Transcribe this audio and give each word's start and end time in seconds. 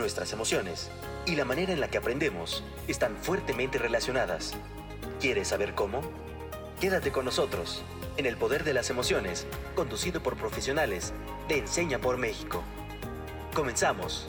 nuestras 0.00 0.32
emociones 0.32 0.90
y 1.26 1.36
la 1.36 1.44
manera 1.44 1.72
en 1.72 1.80
la 1.80 1.88
que 1.88 1.98
aprendemos 1.98 2.64
están 2.88 3.16
fuertemente 3.16 3.78
relacionadas. 3.78 4.54
¿Quieres 5.20 5.48
saber 5.48 5.74
cómo? 5.74 6.00
Quédate 6.80 7.12
con 7.12 7.26
nosotros 7.26 7.84
en 8.16 8.26
El 8.26 8.36
Poder 8.36 8.64
de 8.64 8.74
las 8.74 8.90
Emociones, 8.90 9.46
conducido 9.76 10.22
por 10.22 10.36
profesionales 10.36 11.12
de 11.48 11.58
Enseña 11.58 11.98
por 12.00 12.16
México. 12.16 12.62
Comenzamos. 13.54 14.26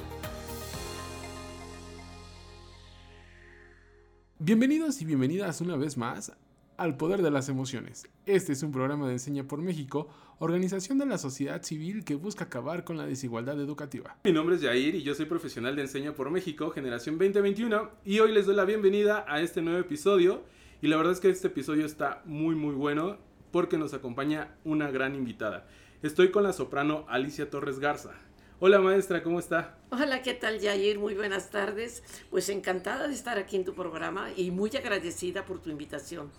Bienvenidos 4.37 5.01
y 5.01 5.05
bienvenidas 5.05 5.61
una 5.61 5.77
vez 5.77 5.97
más 5.97 6.33
al 6.81 6.97
Poder 6.97 7.21
de 7.21 7.29
las 7.29 7.47
Emociones. 7.47 8.07
Este 8.25 8.53
es 8.53 8.63
un 8.63 8.71
programa 8.71 9.05
de 9.05 9.13
Enseña 9.13 9.43
por 9.43 9.61
México, 9.61 10.07
organización 10.39 10.97
de 10.97 11.05
la 11.05 11.19
sociedad 11.19 11.61
civil 11.61 12.03
que 12.03 12.15
busca 12.15 12.45
acabar 12.45 12.83
con 12.83 12.97
la 12.97 13.05
desigualdad 13.05 13.61
educativa. 13.61 14.17
Mi 14.23 14.31
nombre 14.31 14.55
es 14.55 14.63
Jair 14.63 14.95
y 14.95 15.03
yo 15.03 15.13
soy 15.13 15.27
profesional 15.27 15.75
de 15.75 15.83
Enseña 15.83 16.15
por 16.15 16.31
México, 16.31 16.71
generación 16.71 17.19
2021, 17.19 17.87
y 18.03 18.17
hoy 18.17 18.31
les 18.31 18.47
doy 18.47 18.55
la 18.55 18.65
bienvenida 18.65 19.23
a 19.27 19.41
este 19.41 19.61
nuevo 19.61 19.77
episodio. 19.77 20.41
Y 20.81 20.87
la 20.87 20.97
verdad 20.97 21.13
es 21.13 21.19
que 21.19 21.29
este 21.29 21.49
episodio 21.49 21.85
está 21.85 22.23
muy 22.25 22.55
muy 22.55 22.73
bueno 22.73 23.19
porque 23.51 23.77
nos 23.77 23.93
acompaña 23.93 24.55
una 24.63 24.89
gran 24.89 25.13
invitada. 25.13 25.67
Estoy 26.01 26.31
con 26.31 26.41
la 26.41 26.51
soprano 26.51 27.05
Alicia 27.09 27.47
Torres 27.51 27.77
Garza. 27.77 28.13
Hola 28.59 28.79
maestra, 28.79 29.21
¿cómo 29.21 29.37
está? 29.37 29.77
Hola, 29.91 30.23
¿qué 30.23 30.33
tal 30.33 30.59
Jair? 30.59 30.97
Muy 30.97 31.13
buenas 31.13 31.51
tardes. 31.51 32.01
Pues 32.31 32.49
encantada 32.49 33.07
de 33.07 33.13
estar 33.13 33.37
aquí 33.37 33.55
en 33.55 33.65
tu 33.65 33.75
programa 33.75 34.29
y 34.35 34.49
muy 34.49 34.71
agradecida 34.75 35.45
por 35.45 35.59
tu 35.59 35.69
invitación. 35.69 36.31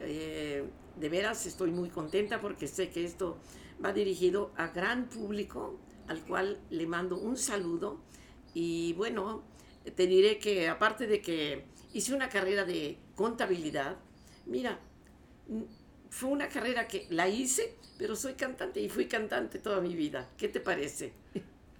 Eh, 0.00 0.64
de 0.96 1.08
veras 1.08 1.46
estoy 1.46 1.70
muy 1.70 1.88
contenta 1.88 2.40
porque 2.40 2.66
sé 2.66 2.90
que 2.90 3.04
esto 3.04 3.38
va 3.84 3.92
dirigido 3.92 4.52
a 4.56 4.68
gran 4.68 5.08
público 5.08 5.78
al 6.08 6.20
cual 6.24 6.60
le 6.70 6.86
mando 6.86 7.16
un 7.18 7.36
saludo 7.36 8.00
y 8.54 8.92
bueno, 8.94 9.44
te 9.94 10.06
diré 10.06 10.38
que 10.38 10.68
aparte 10.68 11.06
de 11.06 11.22
que 11.22 11.64
hice 11.92 12.14
una 12.14 12.28
carrera 12.28 12.64
de 12.64 12.98
contabilidad, 13.14 13.96
mira, 14.46 14.80
fue 16.10 16.30
una 16.30 16.48
carrera 16.48 16.88
que 16.88 17.06
la 17.10 17.28
hice, 17.28 17.76
pero 17.98 18.16
soy 18.16 18.34
cantante 18.34 18.80
y 18.80 18.88
fui 18.88 19.06
cantante 19.06 19.58
toda 19.58 19.80
mi 19.80 19.94
vida. 19.94 20.28
¿Qué 20.36 20.48
te 20.48 20.60
parece? 20.60 21.12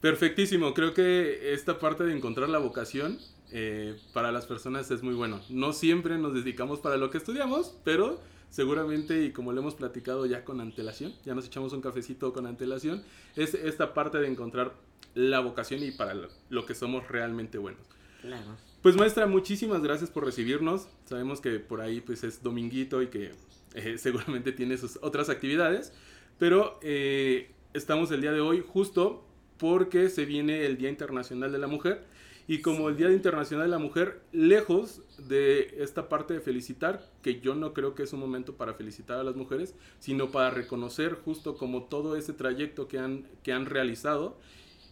Perfectísimo, 0.01 0.73
creo 0.73 0.95
que 0.95 1.53
esta 1.53 1.79
parte 1.79 2.05
de 2.05 2.17
encontrar 2.17 2.49
la 2.49 2.59
vocación 2.59 3.19
eh, 3.53 3.99
para 4.13 4.33
las 4.33 4.47
personas 4.47 4.91
es 4.91 5.03
muy 5.03 5.15
bueno. 5.15 5.41
No 5.49 5.73
siempre 5.73 6.19
nos 6.19 6.35
dedicamos 6.35 6.81
para 6.81 6.97
lo 6.97 7.11
que 7.11 7.19
estudiamos, 7.19 7.75
pero 7.85 8.21
seguramente 8.51 9.25
y 9.25 9.33
como 9.33 9.53
lo 9.53 9.61
hemos 9.61 9.75
platicado 9.75 10.27
ya 10.27 10.45
con 10.45 10.61
antelación, 10.61 11.15
ya 11.25 11.35
nos 11.35 11.47
echamos 11.47 11.73
un 11.73 11.81
cafecito 11.81 12.33
con 12.33 12.47
antelación, 12.47 13.03
es 13.37 13.55
esta 13.55 13.95
parte 13.95 14.19
de 14.19 14.29
encontrar 14.29 14.75
la 15.15 15.41
vocación 15.41 15.83
y 15.83 15.91
para 15.93 16.15
lo, 16.49 16.67
que 16.67 16.75
somos 16.75 17.09
realmente 17.09 17.59
buenos. 17.59 17.83
Claro. 18.21 18.57
Pues 18.83 18.97
maestra, 18.97 19.27
muchísimas 19.27 19.83
gracias 19.83 20.11
por 20.11 20.25
recibirnos. 20.25 20.89
Sabemos 21.05 21.41
que 21.41 21.59
por 21.59 21.81
ahí 21.81 22.01
pues 22.01 22.25
es 22.25 22.43
dominguito 22.43 23.03
y 23.03 23.09
que 23.09 23.33
eh, 23.75 23.99
seguramente 23.99 24.53
tiene 24.53 24.77
sus 24.77 24.99
otras 25.03 25.29
actividades, 25.29 25.93
pero 26.39 26.79
eh, 26.83 27.51
estamos 27.73 28.11
el 28.11 28.21
día 28.21 28.33
de 28.33 28.41
hoy 28.41 28.65
justo 28.67 29.25
porque 29.59 30.09
se 30.09 30.25
viene 30.25 30.65
el 30.65 30.79
Día 30.79 30.89
Internacional 30.89 31.53
de 31.53 31.59
la 31.59 31.67
Mujer. 31.67 32.05
Y 32.51 32.63
como 32.63 32.89
el 32.89 32.97
Día 32.97 33.13
Internacional 33.13 33.67
de 33.67 33.71
la 33.71 33.79
Mujer, 33.79 34.23
lejos 34.33 35.03
de 35.29 35.73
esta 35.79 36.09
parte 36.09 36.35
de 36.35 36.41
felicitar, 36.41 37.09
que 37.23 37.39
yo 37.39 37.55
no 37.55 37.73
creo 37.73 37.95
que 37.95 38.03
es 38.03 38.13
un 38.13 38.19
momento 38.19 38.57
para 38.57 38.75
felicitar 38.75 39.21
a 39.21 39.23
las 39.23 39.37
mujeres, 39.37 39.77
sino 40.01 40.33
para 40.33 40.51
reconocer 40.51 41.15
justo 41.15 41.57
como 41.57 41.85
todo 41.85 42.17
ese 42.17 42.33
trayecto 42.33 42.89
que 42.89 42.99
han, 42.99 43.29
que 43.45 43.53
han 43.53 43.67
realizado 43.67 44.37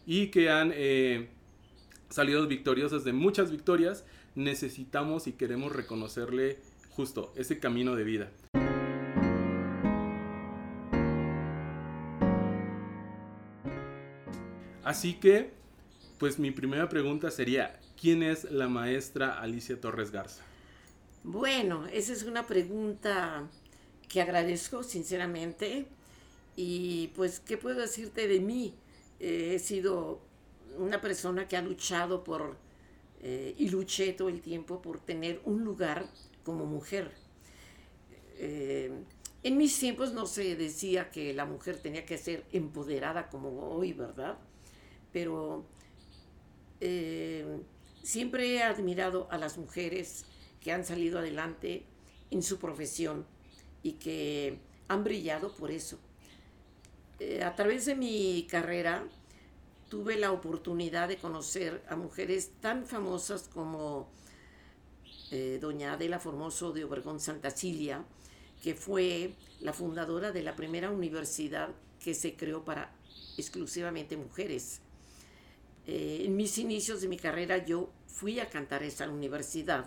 y 0.06 0.28
que 0.28 0.50
han 0.50 0.70
eh, 0.72 1.30
salido 2.10 2.46
victoriosas 2.46 3.02
de 3.02 3.12
muchas 3.12 3.50
victorias, 3.50 4.04
necesitamos 4.36 5.26
y 5.26 5.32
queremos 5.32 5.72
reconocerle 5.72 6.60
justo 6.90 7.32
ese 7.34 7.58
camino 7.58 7.96
de 7.96 8.04
vida. 8.04 8.30
Así 14.84 15.14
que, 15.14 15.57
pues 16.18 16.38
mi 16.38 16.50
primera 16.50 16.88
pregunta 16.88 17.30
sería, 17.30 17.78
¿quién 18.00 18.22
es 18.22 18.50
la 18.50 18.68
maestra 18.68 19.40
Alicia 19.40 19.80
Torres 19.80 20.10
Garza? 20.10 20.42
Bueno, 21.24 21.86
esa 21.86 22.12
es 22.12 22.22
una 22.24 22.46
pregunta 22.46 23.48
que 24.08 24.20
agradezco 24.20 24.82
sinceramente. 24.82 25.86
Y 26.56 27.08
pues, 27.14 27.40
¿qué 27.40 27.56
puedo 27.56 27.80
decirte 27.80 28.26
de 28.26 28.40
mí? 28.40 28.74
Eh, 29.20 29.52
he 29.54 29.58
sido 29.58 30.20
una 30.76 31.00
persona 31.00 31.46
que 31.46 31.56
ha 31.56 31.62
luchado 31.62 32.24
por, 32.24 32.56
eh, 33.22 33.54
y 33.58 33.68
luché 33.68 34.12
todo 34.12 34.28
el 34.28 34.40
tiempo 34.40 34.82
por 34.82 35.00
tener 35.00 35.40
un 35.44 35.64
lugar 35.64 36.06
como 36.44 36.66
mujer. 36.66 37.12
Eh, 38.36 38.90
en 39.42 39.56
mis 39.56 39.78
tiempos 39.78 40.12
no 40.12 40.26
se 40.26 40.56
decía 40.56 41.10
que 41.10 41.32
la 41.32 41.44
mujer 41.44 41.78
tenía 41.78 42.04
que 42.04 42.18
ser 42.18 42.44
empoderada 42.52 43.28
como 43.28 43.70
hoy, 43.70 43.92
¿verdad? 43.92 44.38
pero 45.12 45.64
eh, 46.80 47.60
siempre 48.02 48.54
he 48.54 48.62
admirado 48.62 49.28
a 49.30 49.38
las 49.38 49.58
mujeres 49.58 50.24
que 50.60 50.72
han 50.72 50.84
salido 50.84 51.18
adelante 51.18 51.84
en 52.30 52.42
su 52.42 52.58
profesión 52.58 53.26
y 53.82 53.92
que 53.92 54.58
han 54.88 55.04
brillado 55.04 55.52
por 55.54 55.70
eso. 55.70 55.98
Eh, 57.20 57.42
a 57.42 57.54
través 57.54 57.84
de 57.86 57.96
mi 57.96 58.46
carrera 58.48 59.04
tuve 59.88 60.16
la 60.16 60.32
oportunidad 60.32 61.08
de 61.08 61.16
conocer 61.16 61.82
a 61.88 61.96
mujeres 61.96 62.50
tan 62.60 62.84
famosas 62.84 63.48
como 63.48 64.08
eh, 65.30 65.58
doña 65.60 65.94
Adela 65.94 66.18
Formoso 66.18 66.72
de 66.72 66.84
Obregón 66.84 67.20
Santa 67.20 67.50
Cilia, 67.50 68.04
que 68.62 68.74
fue 68.74 69.34
la 69.60 69.72
fundadora 69.72 70.32
de 70.32 70.42
la 70.42 70.56
primera 70.56 70.90
universidad 70.90 71.70
que 72.02 72.14
se 72.14 72.36
creó 72.36 72.64
para 72.64 72.92
exclusivamente 73.36 74.16
mujeres. 74.16 74.80
Eh, 75.90 76.26
en 76.26 76.36
mis 76.36 76.58
inicios 76.58 77.00
de 77.00 77.08
mi 77.08 77.16
carrera 77.16 77.64
yo 77.64 77.88
fui 78.06 78.40
a 78.40 78.50
cantar 78.50 78.82
a 78.82 78.84
esa 78.84 79.08
universidad, 79.08 79.86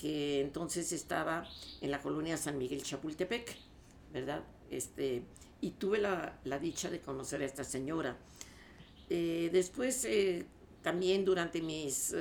que 0.00 0.40
entonces 0.40 0.90
estaba 0.90 1.46
en 1.82 1.90
la 1.90 2.00
colonia 2.00 2.38
San 2.38 2.56
Miguel 2.56 2.82
Chapultepec, 2.82 3.54
¿verdad? 4.10 4.42
Este, 4.70 5.22
y 5.60 5.72
tuve 5.72 5.98
la, 5.98 6.58
dicha 6.58 6.88
de 6.88 7.00
conocer 7.02 7.42
a 7.42 7.44
esta 7.44 7.62
señora. 7.62 8.16
Eh, 9.10 9.50
después, 9.52 10.02
eh, 10.06 10.46
también 10.80 11.26
durante 11.26 11.60
mis 11.60 12.16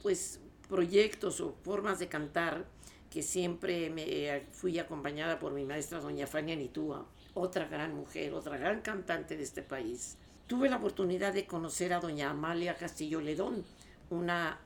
pues, 0.00 0.38
proyectos 0.68 1.40
o 1.40 1.56
formas 1.64 1.98
de 1.98 2.06
cantar, 2.06 2.68
que 3.10 3.24
siempre 3.24 3.90
me 3.90 4.44
fui 4.52 4.78
acompañada 4.78 5.40
por 5.40 5.52
mi 5.52 5.64
maestra 5.64 5.98
doña 5.98 6.28
Fania 6.28 6.54
Nitúa, 6.54 7.04
otra 7.34 7.66
gran 7.66 7.96
mujer, 7.96 8.32
otra 8.32 8.58
gran 8.58 8.80
cantante 8.80 9.36
de 9.36 9.42
este 9.42 9.62
país 9.62 10.18
tuve 10.48 10.70
la 10.70 10.76
oportunidad 10.76 11.34
de 11.34 11.46
conocer 11.46 11.92
a 11.92 12.00
doña 12.00 12.30
Amalia 12.30 12.74
Castillo 12.74 13.20
Ledón, 13.20 13.64
una 14.08 14.58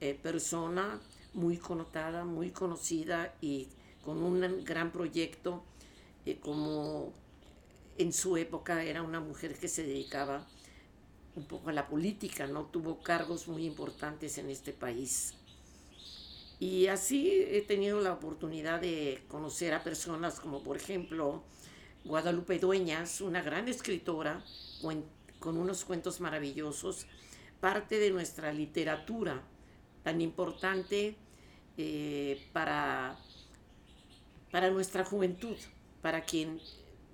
eh, 0.00 0.18
persona 0.20 1.00
muy 1.32 1.56
connotada, 1.56 2.24
muy 2.24 2.50
conocida 2.50 3.34
y 3.40 3.68
con 4.04 4.20
un 4.22 4.64
gran 4.64 4.90
proyecto, 4.90 5.62
eh, 6.26 6.38
como 6.40 7.12
en 7.98 8.12
su 8.12 8.36
época 8.36 8.82
era 8.82 9.02
una 9.02 9.20
mujer 9.20 9.56
que 9.56 9.68
se 9.68 9.84
dedicaba 9.84 10.44
un 11.36 11.44
poco 11.44 11.70
a 11.70 11.72
la 11.72 11.86
política, 11.86 12.48
¿no? 12.48 12.64
Tuvo 12.64 13.00
cargos 13.00 13.46
muy 13.46 13.64
importantes 13.64 14.38
en 14.38 14.50
este 14.50 14.72
país. 14.72 15.34
Y 16.58 16.88
así 16.88 17.30
he 17.48 17.62
tenido 17.62 18.00
la 18.00 18.12
oportunidad 18.12 18.80
de 18.80 19.22
conocer 19.28 19.72
a 19.72 19.84
personas 19.84 20.40
como, 20.40 20.64
por 20.64 20.76
ejemplo, 20.76 21.44
Guadalupe 22.04 22.58
Dueñas, 22.58 23.20
una 23.20 23.40
gran 23.40 23.68
escritora, 23.68 24.44
con 25.38 25.56
unos 25.56 25.84
cuentos 25.84 26.20
maravillosos, 26.20 27.06
parte 27.60 27.98
de 27.98 28.10
nuestra 28.10 28.52
literatura 28.52 29.42
tan 30.02 30.20
importante 30.20 31.16
eh, 31.76 32.46
para, 32.52 33.18
para 34.50 34.70
nuestra 34.70 35.04
juventud, 35.04 35.56
para 36.02 36.22
quien 36.24 36.60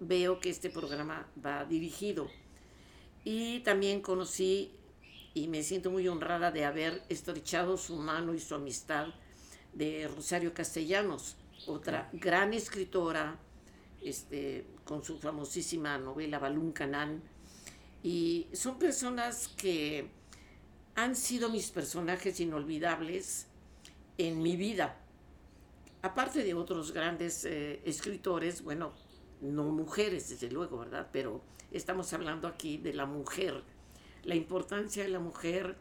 veo 0.00 0.40
que 0.40 0.50
este 0.50 0.70
programa 0.70 1.26
va 1.44 1.64
dirigido. 1.64 2.28
Y 3.24 3.60
también 3.60 4.00
conocí 4.00 4.72
y 5.34 5.48
me 5.48 5.62
siento 5.62 5.90
muy 5.90 6.06
honrada 6.08 6.50
de 6.50 6.64
haber 6.64 7.02
estrechado 7.08 7.76
su 7.76 7.96
mano 7.96 8.34
y 8.34 8.40
su 8.40 8.54
amistad 8.54 9.08
de 9.72 10.08
Rosario 10.08 10.54
Castellanos, 10.54 11.36
otra 11.66 12.08
gran 12.12 12.54
escritora, 12.54 13.38
este, 14.02 14.66
con 14.84 15.02
su 15.02 15.18
famosísima 15.18 15.98
novela 15.98 16.38
Balún 16.38 16.72
Canán, 16.72 17.22
y 18.04 18.48
son 18.52 18.78
personas 18.78 19.48
que 19.48 20.10
han 20.94 21.16
sido 21.16 21.48
mis 21.48 21.70
personajes 21.70 22.38
inolvidables 22.38 23.46
en 24.18 24.42
mi 24.42 24.56
vida. 24.56 25.00
Aparte 26.02 26.44
de 26.44 26.52
otros 26.52 26.92
grandes 26.92 27.46
eh, 27.46 27.80
escritores, 27.86 28.62
bueno, 28.62 28.92
no 29.40 29.64
mujeres, 29.64 30.28
desde 30.28 30.50
luego, 30.50 30.78
¿verdad? 30.80 31.08
Pero 31.12 31.42
estamos 31.72 32.12
hablando 32.12 32.46
aquí 32.46 32.76
de 32.76 32.92
la 32.92 33.06
mujer, 33.06 33.62
la 34.22 34.34
importancia 34.34 35.02
de 35.02 35.08
la 35.08 35.18
mujer 35.18 35.74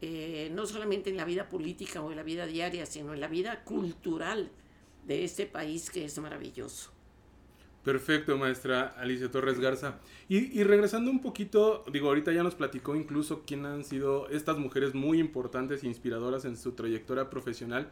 eh, 0.00 0.50
no 0.50 0.64
solamente 0.64 1.10
en 1.10 1.18
la 1.18 1.26
vida 1.26 1.50
política 1.50 2.00
o 2.00 2.10
en 2.10 2.16
la 2.16 2.22
vida 2.22 2.46
diaria, 2.46 2.86
sino 2.86 3.12
en 3.12 3.20
la 3.20 3.28
vida 3.28 3.64
cultural 3.64 4.50
de 5.06 5.24
este 5.24 5.44
país 5.44 5.90
que 5.90 6.06
es 6.06 6.18
maravilloso. 6.18 6.93
Perfecto, 7.84 8.38
maestra 8.38 8.94
Alicia 8.98 9.30
Torres 9.30 9.60
Garza. 9.60 9.98
Y, 10.26 10.62
regresando 10.64 11.10
un 11.10 11.20
poquito, 11.20 11.84
digo, 11.92 12.08
ahorita 12.08 12.32
ya 12.32 12.42
nos 12.42 12.54
platicó 12.54 12.96
incluso 12.96 13.42
quién 13.46 13.66
han 13.66 13.84
sido 13.84 14.28
estas 14.30 14.56
mujeres 14.56 14.94
muy 14.94 15.20
importantes 15.20 15.84
e 15.84 15.86
inspiradoras 15.86 16.46
en 16.46 16.56
su 16.56 16.72
trayectoria 16.72 17.28
profesional. 17.28 17.90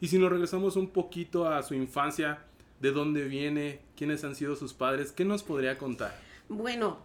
Y 0.00 0.08
si 0.08 0.18
nos 0.18 0.30
regresamos 0.30 0.76
un 0.76 0.88
poquito 0.88 1.46
a 1.46 1.62
su 1.62 1.74
infancia, 1.74 2.42
de 2.80 2.90
dónde 2.90 3.24
viene, 3.24 3.80
quiénes 3.96 4.24
han 4.24 4.34
sido 4.34 4.56
sus 4.56 4.72
padres, 4.72 5.12
¿qué 5.12 5.26
nos 5.26 5.42
podría 5.42 5.76
contar? 5.76 6.18
Bueno, 6.48 6.98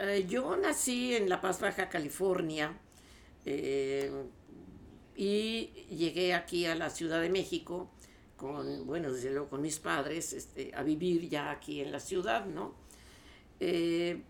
eh, 0.00 0.26
yo 0.28 0.56
nací 0.56 1.14
en 1.14 1.28
La 1.28 1.40
Paz, 1.40 1.60
Baja 1.60 1.88
California, 1.88 2.76
eh, 3.44 4.12
y 5.16 5.70
llegué 5.90 6.34
aquí 6.34 6.66
a 6.66 6.74
la 6.74 6.90
Ciudad 6.90 7.20
de 7.20 7.30
México 7.30 7.90
con, 8.38 8.86
bueno, 8.86 9.12
desde 9.12 9.30
luego 9.30 9.50
con 9.50 9.60
mis 9.60 9.78
padres, 9.78 10.32
este, 10.32 10.70
a 10.74 10.82
vivir 10.82 11.28
ya 11.28 11.50
aquí 11.50 11.82
en 11.82 11.92
la 11.92 12.00
ciudad, 12.00 12.46
¿no? 12.46 12.74
Eh, 13.60 14.22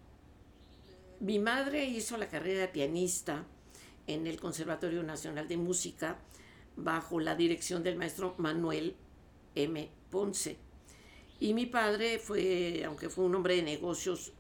mi 1.21 1.39
madre 1.39 1.85
hizo 1.85 2.17
la 2.17 2.29
carrera 2.29 2.63
de 2.63 2.69
pianista 2.69 3.45
en 4.07 4.27
el 4.27 4.41
Conservatorio 4.41 5.03
Nacional 5.03 5.47
de 5.47 5.59
Música 5.59 6.19
bajo 6.77 7.21
la 7.21 7.37
dirección 7.37 7.83
del 7.83 7.97
maestro 7.97 8.35
Manuel 8.39 8.97
M. 9.55 9.91
Ponce. 10.11 10.57
Y 11.39 11.55
mi 11.55 11.67
padre 11.67 12.19
fue, 12.19 12.83
aunque 12.85 13.11
fue 13.11 13.25
un 13.25 13.35
hombre 13.35 13.57
de 13.57 13.63
negocios 13.63 14.33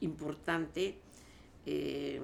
importante, 0.00 0.98
eh, 1.66 2.20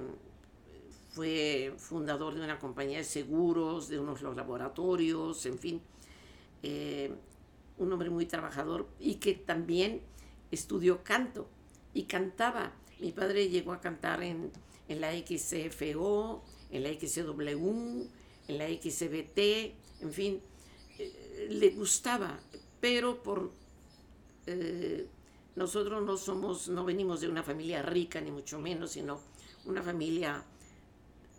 fue 1.09 1.73
fundador 1.77 2.33
de 2.33 2.41
una 2.41 2.59
compañía 2.59 2.99
de 2.99 3.03
seguros, 3.03 3.87
de 3.87 3.99
unos 3.99 4.21
laboratorios, 4.21 5.45
en 5.45 5.59
fin, 5.59 5.81
eh, 6.63 7.13
un 7.77 7.93
hombre 7.93 8.09
muy 8.09 8.25
trabajador 8.25 8.87
y 8.99 9.15
que 9.15 9.33
también 9.33 10.01
estudió 10.51 11.03
canto 11.03 11.47
y 11.93 12.03
cantaba. 12.03 12.73
Mi 12.99 13.11
padre 13.11 13.49
llegó 13.49 13.73
a 13.73 13.81
cantar 13.81 14.23
en, 14.23 14.51
la 14.87 15.11
XFO, 15.11 16.43
en 16.71 16.83
la 16.83 16.89
XW, 16.89 18.07
en 18.47 18.57
la 18.57 18.67
XBT, 18.67 19.39
en 20.01 20.13
fin, 20.13 20.41
eh, 20.97 21.47
le 21.49 21.69
gustaba, 21.71 22.39
pero 22.79 23.21
por 23.21 23.51
eh, 24.47 25.07
nosotros 25.55 26.03
no 26.05 26.17
somos, 26.17 26.69
no 26.69 26.85
venimos 26.85 27.21
de 27.21 27.29
una 27.29 27.43
familia 27.43 27.81
rica 27.81 28.21
ni 28.21 28.31
mucho 28.31 28.59
menos, 28.59 28.91
sino 28.91 29.19
una 29.65 29.83
familia 29.83 30.43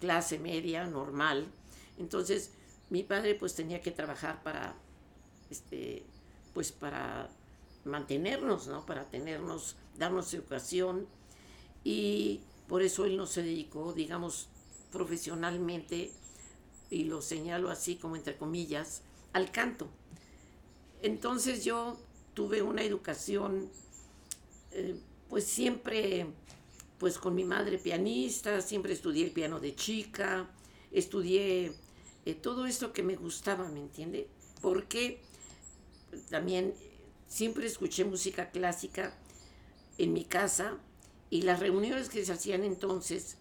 clase 0.01 0.39
media, 0.39 0.87
normal. 0.87 1.47
Entonces, 1.99 2.53
mi 2.91 3.03
padre 3.03 3.35
pues 3.35 3.55
tenía 3.55 3.81
que 3.81 3.91
trabajar 3.91 4.43
para 4.43 4.77
este, 5.51 6.05
pues 6.55 6.73
para 6.73 7.31
mantenernos, 7.85 8.67
¿no? 8.67 8.85
Para 8.87 9.05
tenernos, 9.05 9.77
darnos 9.97 10.33
educación 10.35 11.07
y 11.85 12.41
por 12.69 12.83
eso 12.83 13.05
él 13.05 13.17
no 13.17 13.27
se 13.27 13.43
dedicó, 13.43 13.93
digamos, 13.93 14.49
profesionalmente, 14.93 16.13
y 16.91 17.05
lo 17.05 17.21
señalo 17.21 17.71
así 17.71 17.97
como 17.97 18.17
entre 18.17 18.37
comillas, 18.37 19.03
al 19.33 19.51
canto. 19.51 19.89
Entonces 21.03 21.65
yo 21.65 21.99
tuve 22.35 22.63
una 22.63 22.83
educación, 22.83 23.71
eh, 24.73 24.99
pues 25.29 25.45
siempre, 25.45 26.27
pues 26.99 27.19
con 27.19 27.35
mi 27.35 27.45
madre 27.45 27.79
pianista, 27.79 28.61
siempre 28.61 28.93
estudié 28.93 29.27
el 29.27 29.33
piano 29.33 29.61
de 29.61 29.75
chica, 29.75 30.49
estudié 30.91 31.73
eh, 32.25 32.35
todo 32.35 32.67
esto 32.67 32.93
que 32.93 33.03
me 33.03 33.17
gustaba, 33.17 33.69
¿me 33.69 33.81
entiende? 33.81 34.29
Porque 34.61 35.21
también 36.31 36.75
siempre 37.27 37.67
escuché 37.67 38.05
música 38.05 38.51
clásica 38.51 39.15
en 39.99 40.13
mi 40.13 40.25
casa 40.25 40.79
y 41.31 41.43
las 41.43 41.61
reuniones 41.61 42.09
que 42.09 42.25
se 42.25 42.33
hacían 42.33 42.65
entonces, 42.65 43.37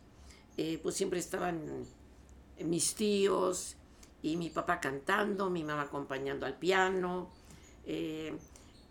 eh, 0.58 0.80
pues 0.82 0.96
siempre 0.96 1.20
estaban 1.20 1.86
mis 2.60 2.96
tíos 2.96 3.76
y 4.22 4.36
mi 4.36 4.50
papá 4.50 4.80
cantando, 4.80 5.50
mi 5.50 5.64
mamá 5.64 5.84
acompañando 5.84 6.46
al 6.46 6.58
piano, 6.58 7.32
eh, 7.86 8.36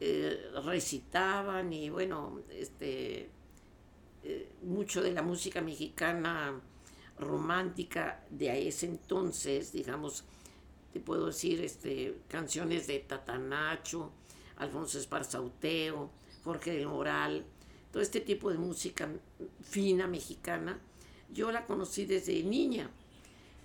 eh, 0.01 0.51
recitaban 0.65 1.73
y 1.73 1.91
bueno, 1.91 2.41
este, 2.51 3.31
mucho 4.63 5.03
de 5.03 5.13
la 5.13 5.23
música 5.23 5.61
mexicana 5.61 6.61
romántica 7.19 8.25
de 8.31 8.69
ese 8.69 8.87
entonces, 8.87 9.73
digamos, 9.73 10.25
puedo 10.99 11.27
decir 11.27 11.61
este, 11.63 12.17
canciones 12.29 12.87
de 12.87 13.01
Tatanacho, 13.01 14.13
Alfonso 14.57 14.99
Esparzauteo, 14.99 16.11
Jorge 16.45 16.73
del 16.73 16.87
Moral, 16.87 17.45
todo 17.93 18.03
este 18.03 18.21
tipo 18.21 18.51
de 18.51 18.59
música 18.59 19.09
fina 19.63 20.07
mexicana, 20.07 20.79
yo 21.33 21.51
la 21.51 21.67
conocí 21.67 22.05
desde 22.05 22.43
niña. 22.43 22.91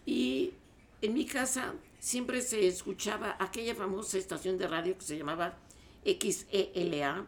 Y 0.05 0.53
en 1.01 1.13
mi 1.13 1.25
casa 1.25 1.73
siempre 1.99 2.41
se 2.41 2.67
escuchaba 2.67 3.35
aquella 3.39 3.75
famosa 3.75 4.17
estación 4.17 4.57
de 4.57 4.67
radio 4.67 4.97
que 4.97 5.03
se 5.03 5.17
llamaba 5.17 5.57
XELA, 6.05 7.27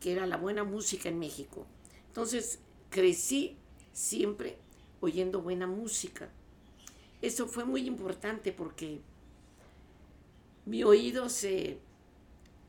que 0.00 0.12
era 0.12 0.26
la 0.26 0.36
buena 0.36 0.64
música 0.64 1.08
en 1.08 1.18
México. 1.18 1.66
Entonces 2.08 2.58
crecí 2.90 3.56
siempre 3.92 4.58
oyendo 5.00 5.42
buena 5.42 5.66
música. 5.66 6.30
Eso 7.20 7.46
fue 7.46 7.64
muy 7.64 7.86
importante 7.86 8.52
porque 8.52 9.00
mi 10.66 10.82
oído 10.82 11.28
se, 11.28 11.78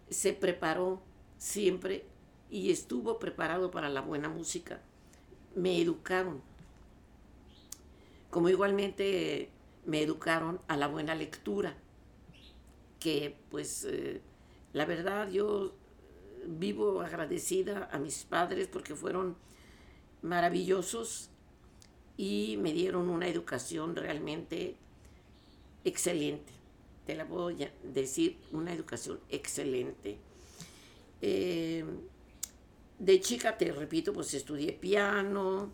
se 0.10 0.34
preparó 0.34 1.02
siempre 1.38 2.06
y 2.50 2.72
estuvo 2.72 3.20
preparado 3.20 3.72
para 3.72 3.90
la 3.90 4.02
buena 4.02 4.30
música. 4.30 4.82
Me 5.56 5.82
educaron. 5.82 6.42
Como 8.30 8.50
igualmente 8.50 9.50
me 9.86 10.02
educaron 10.02 10.60
a 10.68 10.76
la 10.76 10.88
buena 10.88 11.16
lectura, 11.16 11.78
que 13.00 13.38
pues 13.50 13.86
eh, 13.86 14.22
la 14.74 14.86
verdad 14.86 15.30
yo 15.30 15.74
vivo 16.46 17.02
agradecida 17.02 17.90
a 17.92 17.98
mis 17.98 18.26
padres 18.26 18.68
porque 18.68 18.96
fueron 18.96 19.38
maravillosos 20.22 21.30
y 22.18 22.58
me 22.58 22.74
dieron 22.74 23.10
una 23.10 23.28
educación 23.28 23.96
realmente 23.96 24.76
excelente 25.84 26.65
te 27.06 27.16
la 27.16 27.28
puedo 27.28 27.52
decir, 27.84 28.38
una 28.52 28.74
educación 28.74 29.20
excelente. 29.30 30.18
Eh, 31.22 31.86
de 33.00 33.20
chica, 33.20 33.58
te 33.58 33.72
repito, 33.72 34.14
pues 34.14 34.34
estudié 34.34 34.74
piano 34.74 35.72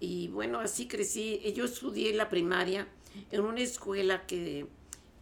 y 0.00 0.28
bueno, 0.28 0.60
así 0.60 0.88
crecí. 0.88 1.40
Yo 1.54 1.64
estudié 1.66 2.14
la 2.14 2.28
primaria 2.28 2.88
en 3.30 3.42
una 3.42 3.60
escuela 3.60 4.26
que 4.26 4.66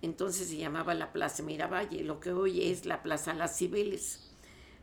entonces 0.03 0.49
se 0.49 0.57
llamaba 0.57 0.95
la 0.95 1.13
Plaza 1.13 1.43
Miravalle, 1.43 2.05
lo 2.05 2.21
que 2.21 2.33
hoy 2.33 2.71
es 2.71 2.87
la 2.87 3.03
Plaza 3.03 3.35
Las 3.35 3.59
Cibeles. 3.59 4.31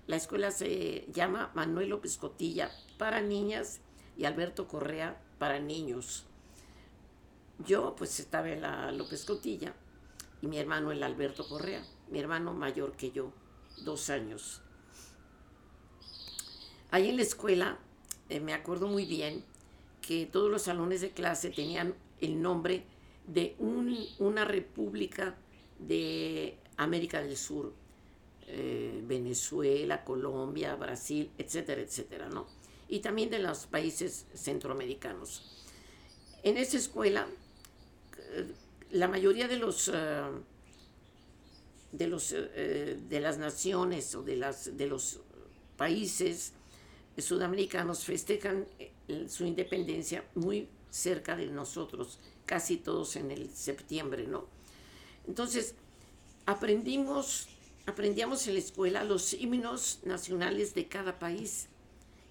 La 0.05 0.15
escuela 0.15 0.51
se 0.51 1.07
llama 1.11 1.51
Manuel 1.55 1.89
López 1.89 2.17
Cotilla 2.17 2.71
para 2.97 3.21
niñas 3.21 3.79
y 4.15 4.25
Alberto 4.25 4.67
Correa 4.67 5.19
para 5.39 5.59
niños. 5.59 6.25
Yo 7.65 7.95
pues 7.95 8.19
estaba 8.19 8.49
en 8.49 8.61
la 8.61 8.91
López 8.91 9.25
Cotilla 9.25 9.73
y 10.41 10.47
mi 10.47 10.57
hermano 10.57 10.91
el 10.91 11.03
Alberto 11.03 11.47
Correa, 11.47 11.83
mi 12.09 12.19
hermano 12.19 12.53
mayor 12.53 12.93
que 12.93 13.11
yo, 13.11 13.31
dos 13.83 14.09
años. 14.09 14.61
Ahí 16.91 17.09
en 17.09 17.17
la 17.17 17.21
escuela 17.21 17.79
eh, 18.29 18.39
me 18.39 18.53
acuerdo 18.53 18.87
muy 18.87 19.05
bien 19.05 19.43
que 20.01 20.25
todos 20.25 20.49
los 20.49 20.63
salones 20.63 21.01
de 21.01 21.11
clase 21.11 21.49
tenían 21.49 21.95
el 22.21 22.41
nombre 22.41 22.83
de 23.27 23.55
una 23.59 24.45
república 24.45 25.35
de 25.79 26.57
América 26.77 27.21
del 27.21 27.35
Sur, 27.35 27.73
eh, 28.47 29.01
Venezuela, 29.05 30.03
Colombia, 30.05 30.75
Brasil, 30.75 31.29
etcétera, 31.37 31.81
etcétera, 31.81 32.29
¿no? 32.29 32.47
Y 32.87 32.99
también 32.99 33.29
de 33.29 33.39
los 33.39 33.65
países 33.65 34.25
centroamericanos. 34.33 35.65
En 36.43 36.55
esa 36.55 36.77
escuela 36.77 37.27
eh, 38.17 38.53
la 38.91 39.07
mayoría 39.07 39.47
de 39.47 39.57
los, 39.57 39.89
eh, 39.93 40.21
de, 41.91 42.07
los 42.07 42.33
eh, 42.33 42.97
de 43.09 43.19
las 43.19 43.37
naciones 43.37 44.13
o 44.15 44.23
de, 44.23 44.35
las, 44.35 44.77
de 44.77 44.87
los 44.87 45.19
países 45.75 46.53
sudamericanos 47.17 48.03
festejan 48.03 48.65
eh, 48.79 49.25
su 49.27 49.45
independencia 49.45 50.23
muy 50.35 50.69
cerca 50.89 51.35
de 51.35 51.47
nosotros, 51.47 52.19
casi 52.45 52.77
todos 52.77 53.15
en 53.15 53.31
el 53.31 53.49
septiembre, 53.49 54.27
¿no? 54.27 54.45
Entonces, 55.27 55.75
aprendimos, 56.45 57.47
aprendíamos 57.85 58.47
en 58.47 58.53
la 58.53 58.59
escuela 58.59 59.03
los 59.03 59.33
himnos 59.33 59.99
nacionales 60.03 60.73
de 60.73 60.87
cada 60.87 61.19
país. 61.19 61.67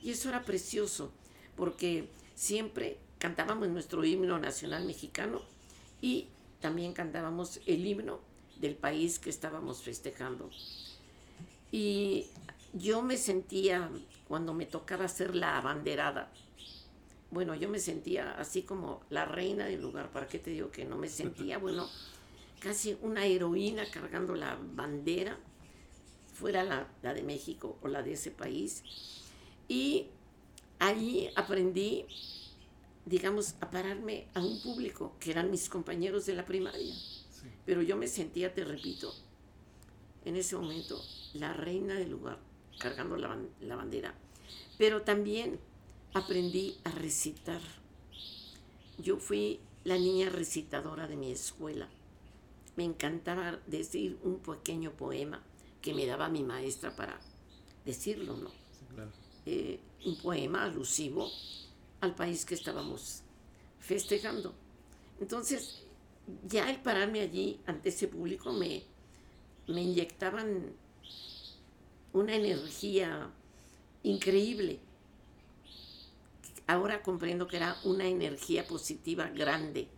Y 0.02 0.10
eso 0.10 0.28
era 0.28 0.44
precioso, 0.44 1.10
porque 1.56 2.08
siempre 2.34 2.98
cantábamos 3.18 3.68
nuestro 3.68 4.04
himno 4.04 4.38
nacional 4.38 4.86
mexicano 4.86 5.42
y 6.00 6.28
también 6.66 6.94
cantábamos 6.94 7.60
el 7.66 7.86
himno 7.86 8.18
del 8.56 8.74
país 8.74 9.20
que 9.20 9.30
estábamos 9.30 9.82
festejando. 9.82 10.50
Y 11.70 12.26
yo 12.72 13.02
me 13.02 13.16
sentía, 13.18 13.88
cuando 14.26 14.52
me 14.52 14.66
tocaba 14.66 15.04
hacer 15.04 15.36
la 15.36 15.58
abanderada, 15.58 16.28
bueno, 17.30 17.54
yo 17.54 17.68
me 17.68 17.78
sentía 17.78 18.32
así 18.32 18.62
como 18.62 19.00
la 19.10 19.24
reina 19.26 19.66
del 19.66 19.80
lugar, 19.80 20.10
¿para 20.10 20.26
qué 20.26 20.40
te 20.40 20.50
digo 20.50 20.72
que 20.72 20.84
no 20.84 20.96
me 20.96 21.08
sentía? 21.08 21.58
Bueno, 21.66 21.88
casi 22.58 22.98
una 23.00 23.24
heroína 23.24 23.84
cargando 23.88 24.34
la 24.34 24.58
bandera, 24.74 25.38
fuera 26.34 26.64
la, 26.64 26.88
la 27.00 27.14
de 27.14 27.22
México 27.22 27.78
o 27.80 27.86
la 27.86 28.02
de 28.02 28.14
ese 28.14 28.32
país. 28.32 28.82
Y 29.68 30.08
ahí 30.80 31.30
aprendí, 31.36 32.06
digamos, 33.06 33.54
a 33.60 33.70
pararme 33.70 34.26
a 34.34 34.40
un 34.40 34.60
público, 34.60 35.14
que 35.20 35.30
eran 35.30 35.50
mis 35.50 35.68
compañeros 35.68 36.26
de 36.26 36.34
la 36.34 36.44
primaria. 36.44 36.94
Pero 37.64 37.80
yo 37.80 37.96
me 37.96 38.08
sentía, 38.08 38.52
te 38.52 38.64
repito, 38.64 39.14
en 40.24 40.36
ese 40.36 40.56
momento, 40.56 41.00
la 41.34 41.52
reina 41.52 41.94
del 41.94 42.10
lugar, 42.10 42.38
cargando 42.78 43.16
la, 43.16 43.38
la 43.60 43.76
bandera. 43.76 44.12
Pero 44.76 45.02
también 45.02 45.58
aprendí 46.14 46.76
a 46.82 46.90
recitar. 46.90 47.60
Yo 48.98 49.18
fui 49.18 49.60
la 49.84 49.96
niña 49.96 50.28
recitadora 50.28 51.06
de 51.06 51.16
mi 51.16 51.30
escuela. 51.30 51.88
Me 52.74 52.84
encantaba 52.84 53.60
decir 53.68 54.18
un 54.24 54.40
pequeño 54.40 54.90
poema 54.92 55.42
que 55.80 55.94
me 55.94 56.06
daba 56.06 56.28
mi 56.28 56.42
maestra 56.42 56.96
para 56.96 57.20
decirlo, 57.84 58.36
¿no? 58.36 58.50
Eh, 59.46 59.78
un 60.04 60.16
poema 60.18 60.64
alusivo 60.64 61.30
al 62.06 62.14
país 62.14 62.44
que 62.44 62.54
estábamos 62.54 63.22
festejando. 63.78 64.54
Entonces, 65.20 65.82
ya 66.48 66.70
el 66.70 66.80
pararme 66.80 67.20
allí 67.20 67.60
ante 67.66 67.90
ese 67.90 68.08
público 68.08 68.52
me, 68.52 68.84
me 69.68 69.82
inyectaban 69.82 70.72
una 72.12 72.34
energía 72.34 73.30
increíble. 74.02 74.80
Ahora 76.66 77.02
comprendo 77.02 77.46
que 77.46 77.58
era 77.58 77.76
una 77.84 78.06
energía 78.06 78.66
positiva 78.66 79.28
grande 79.28 79.88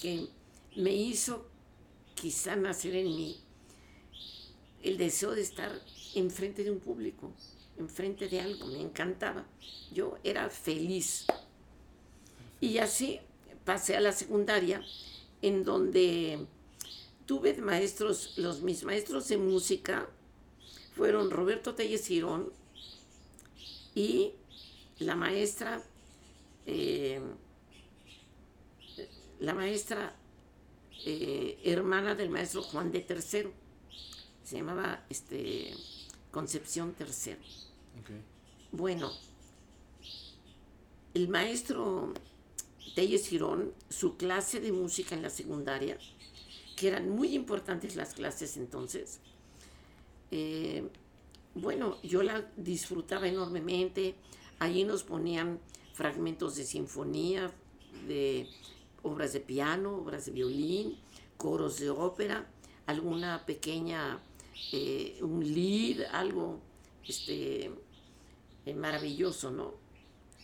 que 0.00 0.28
me 0.76 0.92
hizo 0.92 1.46
quizá 2.14 2.56
nacer 2.56 2.96
en 2.96 3.06
mí 3.06 3.40
el 4.82 4.98
deseo 4.98 5.32
de 5.32 5.42
estar 5.42 5.80
enfrente 6.14 6.64
de 6.64 6.70
un 6.70 6.80
público, 6.80 7.32
enfrente 7.78 8.28
de 8.28 8.40
algo, 8.40 8.66
me 8.66 8.80
encantaba. 8.80 9.44
Yo 9.92 10.18
era 10.24 10.48
feliz. 10.50 11.26
Y 12.60 12.78
así 12.78 13.20
pasé 13.64 13.96
a 13.96 14.00
la 14.00 14.12
secundaria, 14.12 14.82
en 15.42 15.64
donde 15.64 16.46
tuve 17.26 17.54
maestros, 17.58 18.38
los 18.38 18.62
mis 18.62 18.84
maestros 18.84 19.28
de 19.28 19.36
música 19.36 20.08
fueron 20.94 21.30
Roberto 21.30 21.74
Telles 21.74 22.06
Girón 22.06 22.50
y 23.94 24.32
la 24.98 25.14
maestra, 25.16 25.82
eh, 26.64 27.20
la 29.40 29.52
maestra 29.52 30.16
eh, 31.04 31.58
hermana 31.64 32.14
del 32.14 32.30
maestro 32.30 32.62
Juan 32.62 32.92
de 32.92 33.00
Tercero, 33.00 33.52
se 34.42 34.56
llamaba 34.56 35.04
este, 35.10 35.74
Concepción 36.36 36.92
Tercero. 36.92 37.40
Bueno, 38.70 39.10
el 41.14 41.28
maestro 41.28 42.12
Telles 42.94 43.26
Girón, 43.26 43.72
su 43.88 44.18
clase 44.18 44.60
de 44.60 44.70
música 44.70 45.14
en 45.14 45.22
la 45.22 45.30
secundaria, 45.30 45.96
que 46.76 46.88
eran 46.88 47.08
muy 47.08 47.34
importantes 47.34 47.96
las 47.96 48.12
clases 48.12 48.58
entonces, 48.58 49.20
eh, 50.30 50.86
bueno, 51.54 51.96
yo 52.02 52.22
la 52.22 52.46
disfrutaba 52.58 53.26
enormemente. 53.26 54.14
Allí 54.58 54.84
nos 54.84 55.04
ponían 55.04 55.58
fragmentos 55.94 56.56
de 56.56 56.64
sinfonía, 56.66 57.50
de 58.06 58.46
obras 59.02 59.32
de 59.32 59.40
piano, 59.40 59.96
obras 59.96 60.26
de 60.26 60.32
violín, 60.32 60.98
coros 61.38 61.78
de 61.78 61.88
ópera, 61.88 62.46
alguna 62.84 63.46
pequeña, 63.46 64.20
eh, 64.72 65.18
un 65.22 65.44
lead, 65.44 66.06
algo 66.12 66.60
este, 67.06 67.70
eh, 68.64 68.74
maravilloso, 68.74 69.50
¿no? 69.50 69.74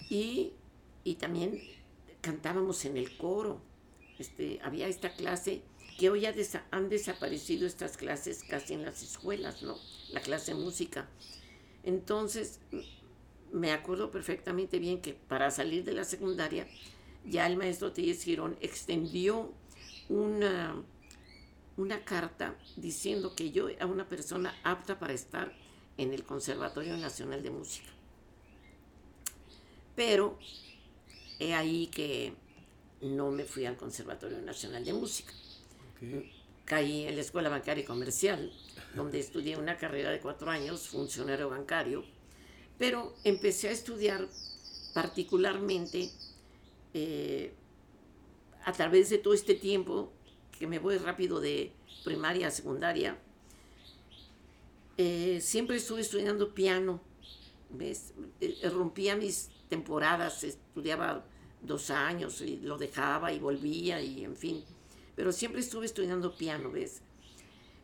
Y, 0.09 0.53
también 1.19 1.61
cantábamos 2.21 2.85
en 2.85 2.97
el 2.97 3.17
coro. 3.17 3.61
Este, 4.19 4.61
había 4.63 4.87
esta 4.89 5.15
clase 5.15 5.63
que 5.99 6.11
hoy 6.11 6.27
han 6.27 6.89
desaparecido 6.89 7.67
estas 7.67 7.97
clases 7.97 8.45
casi 8.49 8.75
en 8.75 8.83
las 8.85 9.03
escuelas, 9.03 9.63
¿no? 9.63 9.77
La 10.13 10.21
clase 10.21 10.55
de 10.55 10.61
música. 10.61 11.09
Entonces, 11.83 12.61
me 13.53 13.73
acuerdo 13.73 14.11
perfectamente 14.11 14.79
bien 14.79 15.01
que 15.01 15.15
para 15.15 15.51
salir 15.51 15.85
de 15.85 15.93
la 15.93 16.05
secundaria, 16.05 16.67
ya 17.25 17.47
el 17.47 17.57
maestro 17.57 17.93
Telles 17.93 18.23
Girón 18.23 18.57
extendió 18.61 19.53
una, 20.09 20.83
una 21.77 22.05
carta 22.05 22.57
diciendo 22.77 23.35
que 23.35 23.51
yo 23.51 23.69
era 23.69 23.87
una 23.87 24.09
persona 24.09 24.55
apta 24.63 24.99
para 24.99 25.13
estar 25.13 25.53
en 25.97 26.13
el 26.13 26.25
Conservatorio 26.25 26.97
Nacional 26.97 27.43
de 27.43 27.51
Música. 27.51 27.89
Pero 29.95 30.39
he 31.39 31.55
ahí 31.55 31.87
que 31.89 32.35
no 33.01 33.31
me 33.31 33.45
fui 33.45 33.67
al 33.67 33.77
Conservatorio 33.77 34.41
Nacional 34.41 34.85
de 34.85 34.93
Música. 34.93 35.33
Caí 36.65 37.07
en 37.07 37.17
la 37.17 37.21
Escuela 37.21 37.49
Bancaria 37.49 37.83
y 37.83 37.87
Comercial, 37.87 38.53
donde 38.95 39.19
estudié 39.19 39.57
una 39.57 39.77
carrera 39.77 40.11
de 40.11 40.21
cuatro 40.21 40.51
años, 40.51 40.89
funcionario 40.89 41.49
bancario, 41.49 42.05
pero 42.79 43.15
empecé 43.25 43.69
a 43.69 43.73
estudiar 43.73 44.29
particularmente 44.95 46.11
eh, 46.95 47.53
a 48.65 48.73
través 48.73 49.11
de 49.11 49.19
todo 49.19 49.35
este 49.35 49.55
tiempo, 49.55 50.13
que 50.63 50.69
me 50.69 50.79
voy 50.79 50.97
rápido 50.97 51.41
de 51.41 51.73
primaria 52.05 52.47
a 52.47 52.51
secundaria, 52.53 53.19
eh, 54.97 55.41
siempre 55.43 55.77
estuve 55.77 56.03
estudiando 56.03 56.55
piano. 56.55 57.01
Eh, 57.81 58.71
rompía 58.71 59.17
mis 59.17 59.51
temporadas, 59.69 60.45
estudiaba 60.45 61.25
dos 61.63 61.91
años 61.91 62.41
y 62.43 62.59
lo 62.59 62.79
dejaba 62.79 63.33
y 63.33 63.41
volvía 63.41 64.01
y 64.01 64.23
en 64.23 64.37
fin. 64.37 64.63
Pero 65.17 65.33
siempre 65.33 65.63
estuve 65.63 65.87
estudiando 65.87 66.37
piano, 66.37 66.71
¿ves? 66.71 67.01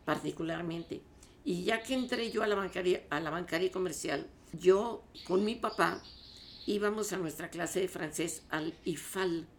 Particularmente. 0.05 1.01
Y 1.43 1.65
ya 1.65 1.83
que 1.83 1.95
entré 1.95 2.31
yo 2.31 2.43
a 2.43 2.47
la 2.47 2.55
bancaria, 2.55 3.03
a 3.09 3.19
la 3.19 3.29
bancaria 3.29 3.73
comercial, 3.73 4.25
yo 4.53 5.03
con 5.27 5.43
mi 5.43 5.55
papá 5.55 6.01
íbamos 6.65 7.11
a 7.11 7.17
nuestra 7.17 7.49
clase 7.49 7.81
de 7.81 7.89
francés 7.89 8.43
al 8.49 8.73
IFAL, 8.85 9.49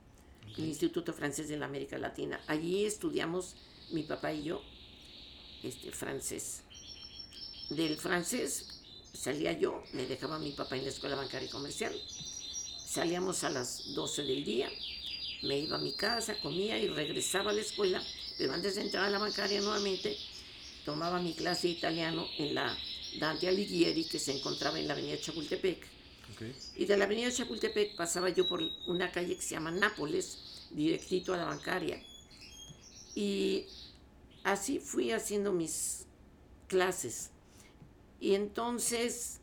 el 0.57 0.67
Instituto 0.67 1.13
Francés 1.13 1.49
de 1.49 1.57
la 1.57 1.67
América 1.67 1.99
Latina. 1.99 2.41
Allí 2.47 2.85
estudiamos 2.85 3.57
mi 3.91 4.03
papá 4.03 4.33
y 4.33 4.45
yo 4.45 4.63
este, 5.63 5.91
francés. 5.91 6.63
Del 7.71 7.97
francés 7.97 8.81
salía 9.13 9.53
yo, 9.53 9.83
me 9.93 10.07
dejaba 10.07 10.39
mi 10.39 10.53
papá 10.53 10.77
en 10.77 10.85
la 10.85 10.91
escuela 10.91 11.17
bancaria 11.17 11.49
y 11.49 11.51
comercial. 11.51 11.95
Salíamos 12.87 13.45
a 13.45 13.51
las 13.51 13.95
12 13.95 14.23
del 14.25 14.45
día, 14.45 14.69
me 15.43 15.59
iba 15.59 15.77
a 15.77 15.81
mi 15.81 15.93
casa, 15.95 16.35
comía 16.41 16.79
y 16.79 16.89
regresaba 16.89 17.51
a 17.51 17.55
la 17.55 17.61
escuela, 17.61 18.03
pero 18.39 18.53
antes 18.53 18.75
de 18.75 18.83
entrar 18.83 19.05
a 19.05 19.11
la 19.11 19.19
bancaria 19.19 19.61
nuevamente, 19.61 20.17
tomaba 20.85 21.21
mi 21.21 21.35
clase 21.35 21.69
de 21.69 21.75
italiano 21.75 22.27
en 22.39 22.55
la 22.55 22.77
Dante 23.19 23.49
Alighieri, 23.49 24.05
que 24.05 24.19
se 24.19 24.37
encontraba 24.37 24.79
en 24.79 24.89
la 24.89 24.95
avenida 24.95 25.21
Chapultepec. 25.21 26.00
Y 26.77 26.85
de 26.87 26.97
la 26.97 27.05
avenida 27.05 27.31
Chapultepec 27.31 27.97
pasaba 27.97 28.29
yo 28.31 28.49
por 28.49 28.63
una 28.87 29.11
calle 29.11 29.37
que 29.37 29.43
se 29.43 29.55
llama 29.55 29.71
Nápoles, 29.71 30.69
directito 30.71 31.35
a 31.35 31.37
la 31.37 31.45
bancaria. 31.45 32.03
Y 33.15 33.67
así 34.45 34.79
fui 34.79 35.13
haciendo 35.13 35.53
mis 35.53 36.07
clases. 36.69 37.31
Y 38.21 38.35
entonces 38.35 39.41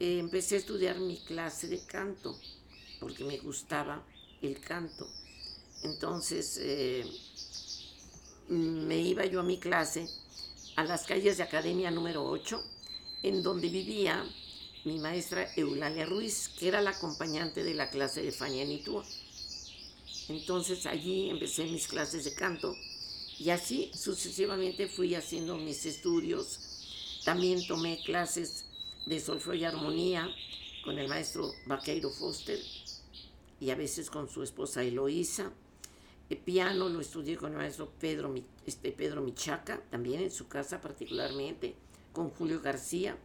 eh, 0.00 0.18
empecé 0.18 0.56
a 0.56 0.58
estudiar 0.58 0.98
mi 0.98 1.16
clase 1.18 1.68
de 1.68 1.84
canto, 1.84 2.38
porque 3.00 3.24
me 3.24 3.38
gustaba 3.38 4.04
el 4.42 4.60
canto. 4.60 5.08
Entonces 5.82 6.58
eh, 6.60 7.04
me 8.48 8.98
iba 8.98 9.24
yo 9.26 9.40
a 9.40 9.44
mi 9.44 9.58
clase 9.58 10.08
a 10.76 10.84
las 10.84 11.04
calles 11.06 11.36
de 11.36 11.44
Academia 11.44 11.90
número 11.90 12.24
8, 12.24 12.62
en 13.22 13.42
donde 13.42 13.68
vivía 13.68 14.24
mi 14.84 14.98
maestra 14.98 15.50
Eulalia 15.56 16.04
Ruiz, 16.04 16.50
que 16.58 16.68
era 16.68 16.82
la 16.82 16.90
acompañante 16.90 17.64
de 17.64 17.74
la 17.74 17.88
clase 17.88 18.22
de 18.22 18.32
Fania 18.32 18.64
Nitua. 18.64 19.04
Entonces 20.28 20.84
allí 20.86 21.30
empecé 21.30 21.64
mis 21.64 21.86
clases 21.86 22.24
de 22.24 22.34
canto 22.34 22.74
y 23.38 23.50
así 23.50 23.90
sucesivamente 23.94 24.88
fui 24.88 25.14
haciendo 25.14 25.56
mis 25.56 25.86
estudios. 25.86 27.22
También 27.24 27.66
tomé 27.66 28.00
clases 28.04 28.66
de 29.06 29.20
solfeo 29.20 29.54
y 29.54 29.64
armonía 29.64 30.28
con 30.84 30.98
el 30.98 31.08
maestro 31.08 31.50
Vaqueiro 31.66 32.10
Foster 32.10 32.58
y 33.60 33.70
a 33.70 33.74
veces 33.76 34.10
con 34.10 34.28
su 34.28 34.42
esposa 34.42 34.82
Eloísa. 34.82 35.52
El 36.28 36.38
piano 36.38 36.88
lo 36.88 37.00
estudié 37.00 37.36
con 37.36 37.52
el 37.52 37.58
maestro 37.58 37.90
Pedro, 37.98 38.34
este, 38.66 38.92
Pedro 38.92 39.22
Michaca, 39.22 39.82
también 39.90 40.20
en 40.20 40.30
su 40.30 40.48
casa 40.48 40.80
particularmente, 40.80 41.74
con 42.12 42.30
Julio 42.30 42.60
García, 42.60 43.16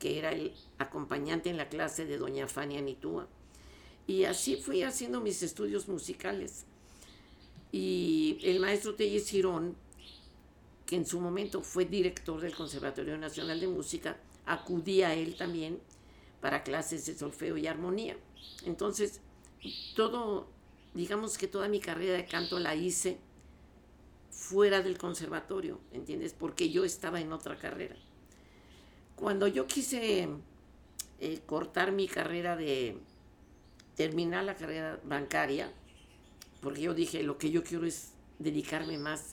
que 0.00 0.18
era 0.18 0.32
el 0.32 0.52
acompañante 0.78 1.50
en 1.50 1.56
la 1.56 1.68
clase 1.68 2.06
de 2.06 2.18
doña 2.18 2.48
Fania 2.48 2.80
Nitúa. 2.80 3.28
Y 4.08 4.24
así 4.24 4.56
fui 4.56 4.82
haciendo 4.82 5.20
mis 5.20 5.44
estudios 5.44 5.86
musicales. 5.86 6.64
Y 7.70 8.38
el 8.42 8.58
maestro 8.58 8.96
Telles 8.96 9.28
Girón, 9.28 9.76
que 10.86 10.96
en 10.96 11.06
su 11.06 11.20
momento 11.20 11.62
fue 11.62 11.84
director 11.84 12.40
del 12.40 12.56
Conservatorio 12.56 13.16
Nacional 13.16 13.60
de 13.60 13.68
Música, 13.68 14.16
acudía 14.46 15.10
a 15.10 15.14
él 15.14 15.36
también 15.36 15.78
para 16.40 16.64
clases 16.64 17.06
de 17.06 17.14
solfeo 17.14 17.56
y 17.56 17.68
armonía. 17.68 18.16
Entonces, 18.64 19.20
todo, 19.94 20.48
digamos 20.94 21.38
que 21.38 21.46
toda 21.46 21.68
mi 21.68 21.78
carrera 21.78 22.14
de 22.14 22.24
canto 22.24 22.58
la 22.58 22.74
hice 22.74 23.18
fuera 24.30 24.82
del 24.82 24.96
conservatorio, 24.96 25.78
¿entiendes? 25.92 26.32
Porque 26.32 26.70
yo 26.70 26.84
estaba 26.84 27.20
en 27.20 27.32
otra 27.32 27.58
carrera. 27.58 27.94
Cuando 29.20 29.46
yo 29.46 29.66
quise 29.66 30.28
eh, 31.20 31.40
cortar 31.44 31.92
mi 31.92 32.08
carrera 32.08 32.56
de 32.56 32.96
terminar 33.94 34.44
la 34.44 34.54
carrera 34.54 34.98
bancaria, 35.04 35.70
porque 36.62 36.80
yo 36.80 36.94
dije, 36.94 37.22
lo 37.22 37.36
que 37.36 37.50
yo 37.50 37.62
quiero 37.62 37.84
es 37.84 38.12
dedicarme 38.38 38.96
más 38.96 39.32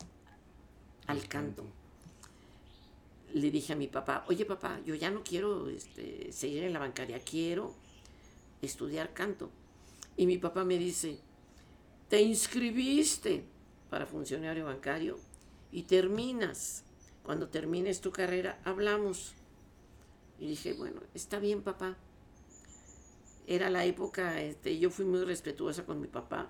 al 1.05 1.25
canto. 1.29 1.63
Le 3.33 3.49
dije 3.49 3.71
a 3.71 3.75
mi 3.77 3.87
papá, 3.87 4.25
oye 4.27 4.45
papá, 4.45 4.81
yo 4.85 4.93
ya 4.93 5.09
no 5.09 5.23
quiero 5.23 5.69
este, 5.69 6.33
seguir 6.33 6.65
en 6.65 6.73
la 6.73 6.79
bancaria, 6.79 7.19
quiero 7.19 7.73
estudiar 8.61 9.13
canto. 9.13 9.49
Y 10.17 10.25
mi 10.25 10.37
papá 10.37 10.65
me 10.65 10.77
dice, 10.77 11.17
te 12.09 12.21
inscribiste 12.21 13.45
para 13.89 14.05
funcionario 14.05 14.65
bancario 14.65 15.17
y 15.71 15.83
terminas. 15.83 16.83
Cuando 17.23 17.47
termines 17.47 18.01
tu 18.01 18.11
carrera, 18.11 18.59
hablamos. 18.65 19.33
Y 20.39 20.47
dije, 20.47 20.73
bueno, 20.73 21.01
está 21.13 21.39
bien 21.39 21.61
papá. 21.61 21.97
Era 23.47 23.69
la 23.69 23.85
época, 23.85 24.41
este, 24.41 24.77
yo 24.77 24.89
fui 24.89 25.05
muy 25.05 25.23
respetuosa 25.23 25.85
con 25.85 26.01
mi 26.01 26.07
papá 26.07 26.49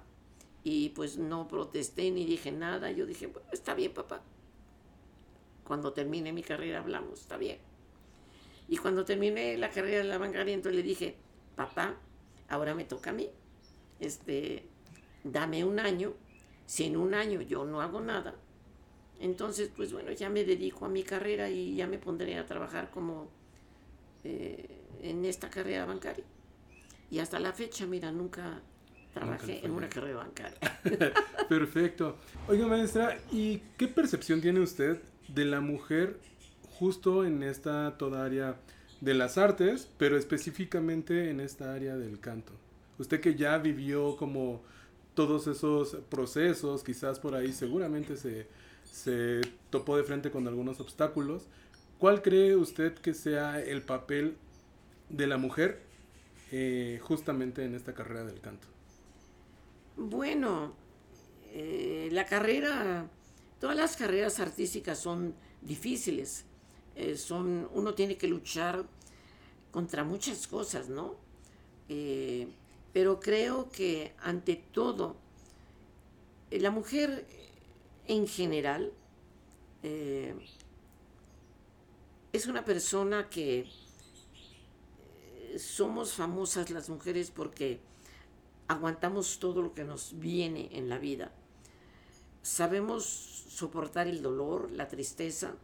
y 0.64 0.90
pues 0.90 1.18
no 1.18 1.48
protesté 1.48 2.12
ni 2.12 2.26
dije 2.26 2.52
nada. 2.52 2.92
Yo 2.92 3.06
dije, 3.06 3.28
bueno, 3.28 3.48
está 3.52 3.74
bien 3.74 3.94
papá. 3.94 4.22
Cuando 5.64 5.94
termine 5.94 6.34
mi 6.34 6.44
carrera 6.44 6.80
hablamos, 6.80 7.22
está 7.22 7.38
bien. 7.38 7.60
Y 8.68 8.78
cuando 8.78 9.06
terminé 9.06 9.58
la 9.58 9.70
carrera 9.70 10.00
de 10.00 10.04
la 10.06 10.18
bancaria, 10.18 10.54
entonces 10.54 10.76
le 10.76 10.84
dije, 10.84 11.16
papá, 11.56 11.96
ahora 12.50 12.76
me 12.76 12.84
toca 12.84 13.12
a 13.12 13.14
mí. 13.14 13.30
Este, 14.00 14.68
dame 15.24 15.64
un 15.64 15.80
año. 15.80 16.14
Si 16.66 16.84
en 16.84 16.98
un 16.98 17.14
año 17.14 17.42
yo 17.42 17.64
no 17.64 17.80
hago 17.80 18.02
nada, 18.02 18.36
entonces, 19.20 19.72
pues 19.76 19.94
bueno, 19.94 20.12
ya 20.12 20.30
me 20.30 20.44
dedico 20.44 20.86
a 20.86 20.90
mi 20.90 21.04
carrera 21.04 21.50
y 21.50 21.76
ya 21.76 21.88
me 21.88 21.98
pondré 21.98 22.38
a 22.38 22.46
trabajar 22.46 22.92
como 22.92 23.30
eh, 24.30 24.66
en 25.04 25.24
esta 25.24 25.50
carrera 25.50 25.86
bancaria. 25.86 26.26
Y 27.10 27.20
hasta 27.20 27.40
la 27.40 27.54
fecha, 27.54 27.86
mira, 27.86 28.12
nunca 28.12 28.62
trabajé 29.14 29.66
en 29.66 29.72
una 29.72 29.88
carrera 29.88 30.18
bancaria. 30.18 30.60
Perfecto. 31.50 32.18
Oiga, 32.50 32.68
maestra, 32.68 33.18
¿y 33.32 33.60
qué 33.78 33.88
percepción 33.88 34.42
tiene 34.42 34.60
usted 34.60 35.02
de 35.30 35.46
la 35.46 35.62
mujer 35.62 36.20
justo 36.78 37.24
en 37.24 37.42
esta 37.42 37.98
toda 37.98 38.26
área 38.26 38.58
de 39.00 39.14
las 39.14 39.38
artes, 39.38 39.88
pero 39.98 40.18
específicamente 40.18 41.30
en 41.30 41.40
esta 41.40 41.74
área 41.74 41.96
del 41.96 42.20
canto? 42.20 42.52
Usted 43.00 43.22
que 43.22 43.36
ya 43.36 43.58
vivió 43.60 44.18
como 44.18 44.62
todos 45.14 45.48
esos 45.48 45.96
procesos, 46.10 46.84
quizás 46.84 47.20
por 47.20 47.34
ahí 47.34 47.54
seguramente 47.54 48.18
se, 48.18 48.48
se 48.84 49.40
topó 49.70 49.96
de 49.96 50.04
frente 50.04 50.32
con 50.32 50.50
algunos 50.50 50.82
obstáculos. 50.82 51.44
¿Cuál 52.00 52.22
cree 52.22 52.56
usted 52.56 52.94
que 52.94 53.16
sea 53.16 53.60
el 53.60 53.82
papel 53.82 54.38
de 55.10 55.26
la 55.26 55.38
mujer 55.38 55.82
eh, 56.52 57.00
justamente 57.02 57.64
en 57.64 57.74
esta 57.74 57.94
carrera 57.96 58.24
del 58.24 58.40
canto? 58.40 58.68
Bueno, 59.96 60.76
eh, 61.54 62.10
la 62.12 62.28
carrera, 62.28 63.10
todas 63.60 63.76
las 63.76 63.98
carreras 63.98 64.40
artísticas 64.40 65.00
son 65.00 65.34
difíciles. 65.62 66.46
Eh, 66.96 67.18
son, 67.18 67.68
uno 67.74 67.96
tiene 67.96 68.16
que 68.16 68.28
luchar 68.28 68.86
contra 69.72 70.04
muchas 70.04 70.48
cosas, 70.48 70.90
¿no? 70.90 71.16
pero 72.92 73.22
creo 73.22 73.70
que 73.70 74.12
ante 74.20 74.58
todo, 74.58 75.16
la 76.52 76.70
mujer 76.70 77.26
en 78.08 78.28
general 78.28 78.92
es 82.34 82.48
una 82.48 82.66
persona 82.66 83.30
que 83.30 83.70
eh, 85.36 85.60
somos 85.60 86.14
famosas 86.14 86.70
las 86.70 86.90
mujeres 86.90 87.32
porque 87.32 87.80
aguantamos 88.68 89.40
todo 89.40 89.62
lo 89.62 89.74
que 89.74 89.84
nos 89.84 90.20
viene 90.20 90.70
en 90.74 90.90
la 90.90 90.98
vida. 90.98 91.32
Sabemos 92.42 93.06
soportar 93.50 94.08
el 94.08 94.22
dolor, 94.22 94.72
la 94.72 94.88
tristeza, 94.88 95.56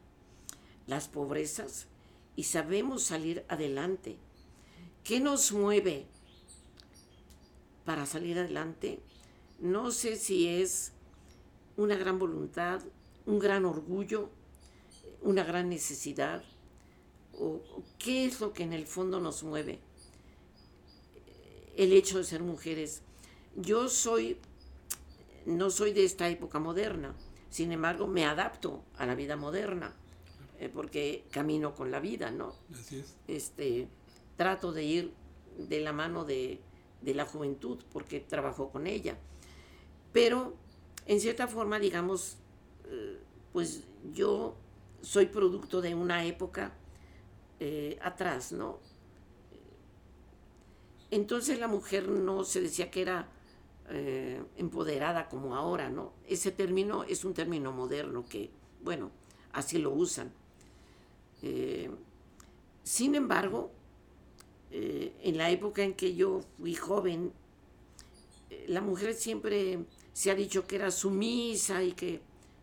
las 0.87 1.07
pobrezas 1.07 1.87
y 2.35 2.43
sabemos 2.43 3.03
salir 3.03 3.45
adelante. 3.49 4.17
¿Qué 5.03 5.19
nos 5.19 5.51
mueve 5.51 6.07
para 7.85 8.05
salir 8.05 8.39
adelante? 8.39 9.01
No 9.59 9.91
sé 9.91 10.15
si 10.15 10.47
es 10.47 10.93
una 11.77 11.95
gran 11.95 12.19
voluntad, 12.19 12.81
un 13.25 13.39
gran 13.39 13.65
orgullo, 13.65 14.29
una 15.21 15.43
gran 15.43 15.69
necesidad, 15.69 16.43
o, 17.39 17.61
qué 17.97 18.25
es 18.25 18.39
lo 18.39 18.53
que 18.53 18.63
en 18.63 18.73
el 18.73 18.85
fondo 18.85 19.19
nos 19.19 19.43
mueve 19.43 19.79
el 21.75 21.93
hecho 21.93 22.17
de 22.17 22.23
ser 22.23 22.43
mujeres. 22.43 23.01
Yo 23.55 23.89
soy, 23.89 24.37
no 25.45 25.69
soy 25.69 25.93
de 25.93 26.05
esta 26.05 26.29
época 26.29 26.59
moderna, 26.59 27.15
sin 27.49 27.71
embargo 27.71 28.07
me 28.07 28.25
adapto 28.25 28.83
a 28.97 29.05
la 29.05 29.15
vida 29.15 29.35
moderna, 29.35 29.93
eh, 30.59 30.69
porque 30.73 31.25
camino 31.31 31.73
con 31.73 31.91
la 31.91 31.99
vida, 31.99 32.31
¿no? 32.31 32.53
Así 32.73 32.99
es. 32.99 33.15
Este, 33.27 33.87
trato 34.37 34.71
de 34.71 34.83
ir 34.83 35.13
de 35.57 35.79
la 35.81 35.93
mano 35.93 36.25
de, 36.25 36.61
de 37.01 37.13
la 37.13 37.25
juventud, 37.25 37.79
porque 37.91 38.19
trabajo 38.19 38.69
con 38.69 38.87
ella. 38.87 39.17
Pero, 40.11 40.55
en 41.05 41.19
cierta 41.19 41.47
forma, 41.47 41.79
digamos, 41.79 42.37
eh, 42.85 43.19
pues 43.51 43.83
yo 44.13 44.55
soy 45.01 45.25
producto 45.25 45.81
de 45.81 45.95
una 45.95 46.25
época 46.25 46.73
eh, 47.65 47.97
atrás, 48.01 48.51
¿no? 48.51 48.77
Entonces 51.11 51.57
la 51.57 51.69
mujer 51.69 52.09
no 52.09 52.43
se 52.43 52.59
decía 52.59 52.91
que 52.91 53.01
era 53.01 53.29
eh, 53.89 54.43
empoderada 54.57 55.29
como 55.29 55.55
ahora, 55.55 55.89
¿no? 55.89 56.11
Ese 56.27 56.51
término 56.51 57.05
es 57.05 57.23
un 57.23 57.33
término 57.33 57.71
moderno 57.71 58.25
que, 58.27 58.49
bueno, 58.83 59.11
así 59.53 59.77
lo 59.77 59.91
usan. 59.91 60.33
Eh, 61.41 61.89
sin 62.83 63.15
embargo, 63.15 63.71
en 64.69 65.37
la 65.37 65.49
época 65.49 65.83
en 65.83 65.93
que 65.93 66.15
yo 66.15 66.41
fui 66.57 66.75
joven, 66.75 67.31
la 68.67 68.81
mujer 68.81 69.13
siempre 69.13 69.85
se 70.11 70.31
ha 70.31 70.35
dicho 70.35 70.67
que 70.67 70.75
era 70.75 70.91
sumisa 70.91 71.81
y 71.81 71.93
que 71.93 72.19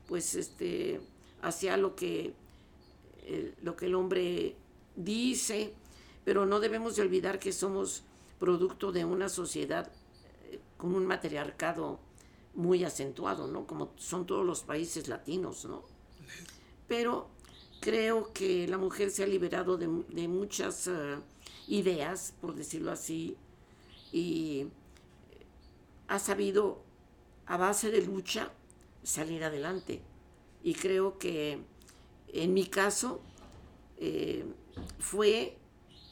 pues 0.06 0.34
este 0.34 1.00
hacía 1.40 1.78
lo 1.78 1.96
que 1.96 2.34
lo 3.62 3.76
que 3.76 3.86
el 3.86 3.94
hombre 3.94 4.56
dice, 5.04 5.74
pero 6.24 6.46
no 6.46 6.60
debemos 6.60 6.96
de 6.96 7.02
olvidar 7.02 7.38
que 7.38 7.52
somos 7.52 8.04
producto 8.38 8.92
de 8.92 9.04
una 9.04 9.28
sociedad 9.28 9.90
eh, 10.50 10.60
con 10.76 10.94
un 10.94 11.06
matriarcado 11.06 12.00
muy 12.54 12.84
acentuado, 12.84 13.46
¿no? 13.46 13.66
Como 13.66 13.92
son 13.96 14.26
todos 14.26 14.44
los 14.44 14.62
países 14.62 15.08
latinos, 15.08 15.64
¿no? 15.64 15.84
Pero 16.88 17.28
creo 17.80 18.32
que 18.32 18.66
la 18.66 18.78
mujer 18.78 19.10
se 19.10 19.22
ha 19.22 19.26
liberado 19.26 19.76
de, 19.76 19.88
muchas 19.88 20.88
eh, 20.88 21.18
ideas, 21.68 22.34
por 22.40 22.54
decirlo 22.54 22.90
así, 22.90 23.36
y 24.12 24.66
ha 26.08 26.18
sabido, 26.18 26.82
a 27.46 27.56
base 27.56 27.90
de 27.90 28.02
lucha, 28.02 28.50
salir 29.02 29.44
adelante. 29.44 30.02
Y 30.62 30.74
creo 30.74 31.18
que 31.18 31.60
en 32.32 32.54
mi 32.54 32.66
caso, 32.66 33.20
eh, 33.98 34.44
fue 34.98 35.56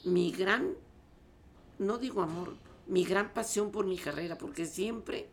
mi 0.04 0.30
gran, 0.32 0.74
no 1.78 1.98
digo 1.98 2.22
amor, 2.22 2.56
mi 2.86 3.04
gran 3.04 3.32
pasión 3.32 3.70
por 3.70 3.86
mi 3.86 3.98
carrera, 3.98 4.38
porque 4.38 4.66
siempre 4.66 5.28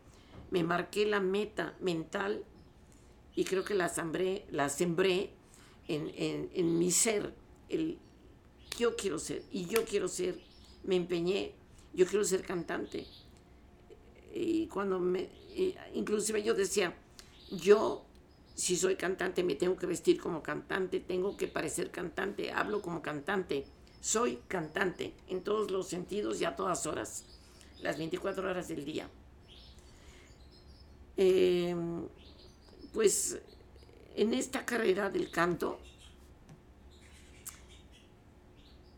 me 0.50 0.62
marqué 0.62 1.06
la 1.06 1.20
meta 1.20 1.74
mental 1.80 2.44
y 3.34 3.44
creo 3.44 3.64
que 3.64 3.74
la 3.74 3.88
sembré, 3.88 4.46
la 4.50 4.68
sembré 4.68 5.30
en, 5.88 6.78
mi 6.78 6.90
ser, 6.90 7.34
el 7.68 7.98
yo 8.78 8.96
quiero 8.96 9.18
ser, 9.18 9.42
y 9.50 9.66
yo 9.66 9.84
quiero 9.84 10.08
ser, 10.08 10.40
me 10.84 10.96
empeñé, 10.96 11.52
yo 11.94 12.06
quiero 12.06 12.24
ser 12.24 12.42
cantante. 12.42 13.06
Y 14.34 14.66
cuando 14.66 14.98
me, 14.98 15.28
inclusive 15.94 16.42
yo 16.42 16.54
decía, 16.54 16.94
yo 17.50 18.05
si 18.56 18.74
soy 18.74 18.96
cantante 18.96 19.44
me 19.44 19.54
tengo 19.54 19.76
que 19.76 19.86
vestir 19.86 20.18
como 20.18 20.42
cantante, 20.42 20.98
tengo 20.98 21.36
que 21.36 21.46
parecer 21.46 21.90
cantante, 21.90 22.50
hablo 22.50 22.80
como 22.80 23.02
cantante, 23.02 23.66
soy 24.00 24.40
cantante 24.48 25.12
en 25.28 25.42
todos 25.44 25.70
los 25.70 25.88
sentidos 25.88 26.40
y 26.40 26.46
a 26.46 26.56
todas 26.56 26.86
horas, 26.86 27.26
las 27.82 27.98
24 27.98 28.48
horas 28.48 28.68
del 28.68 28.86
día. 28.86 29.10
Em, 31.18 32.08
pues 32.94 33.38
en 34.14 34.32
esta 34.32 34.64
carrera 34.64 35.10
del 35.10 35.30
canto, 35.30 35.78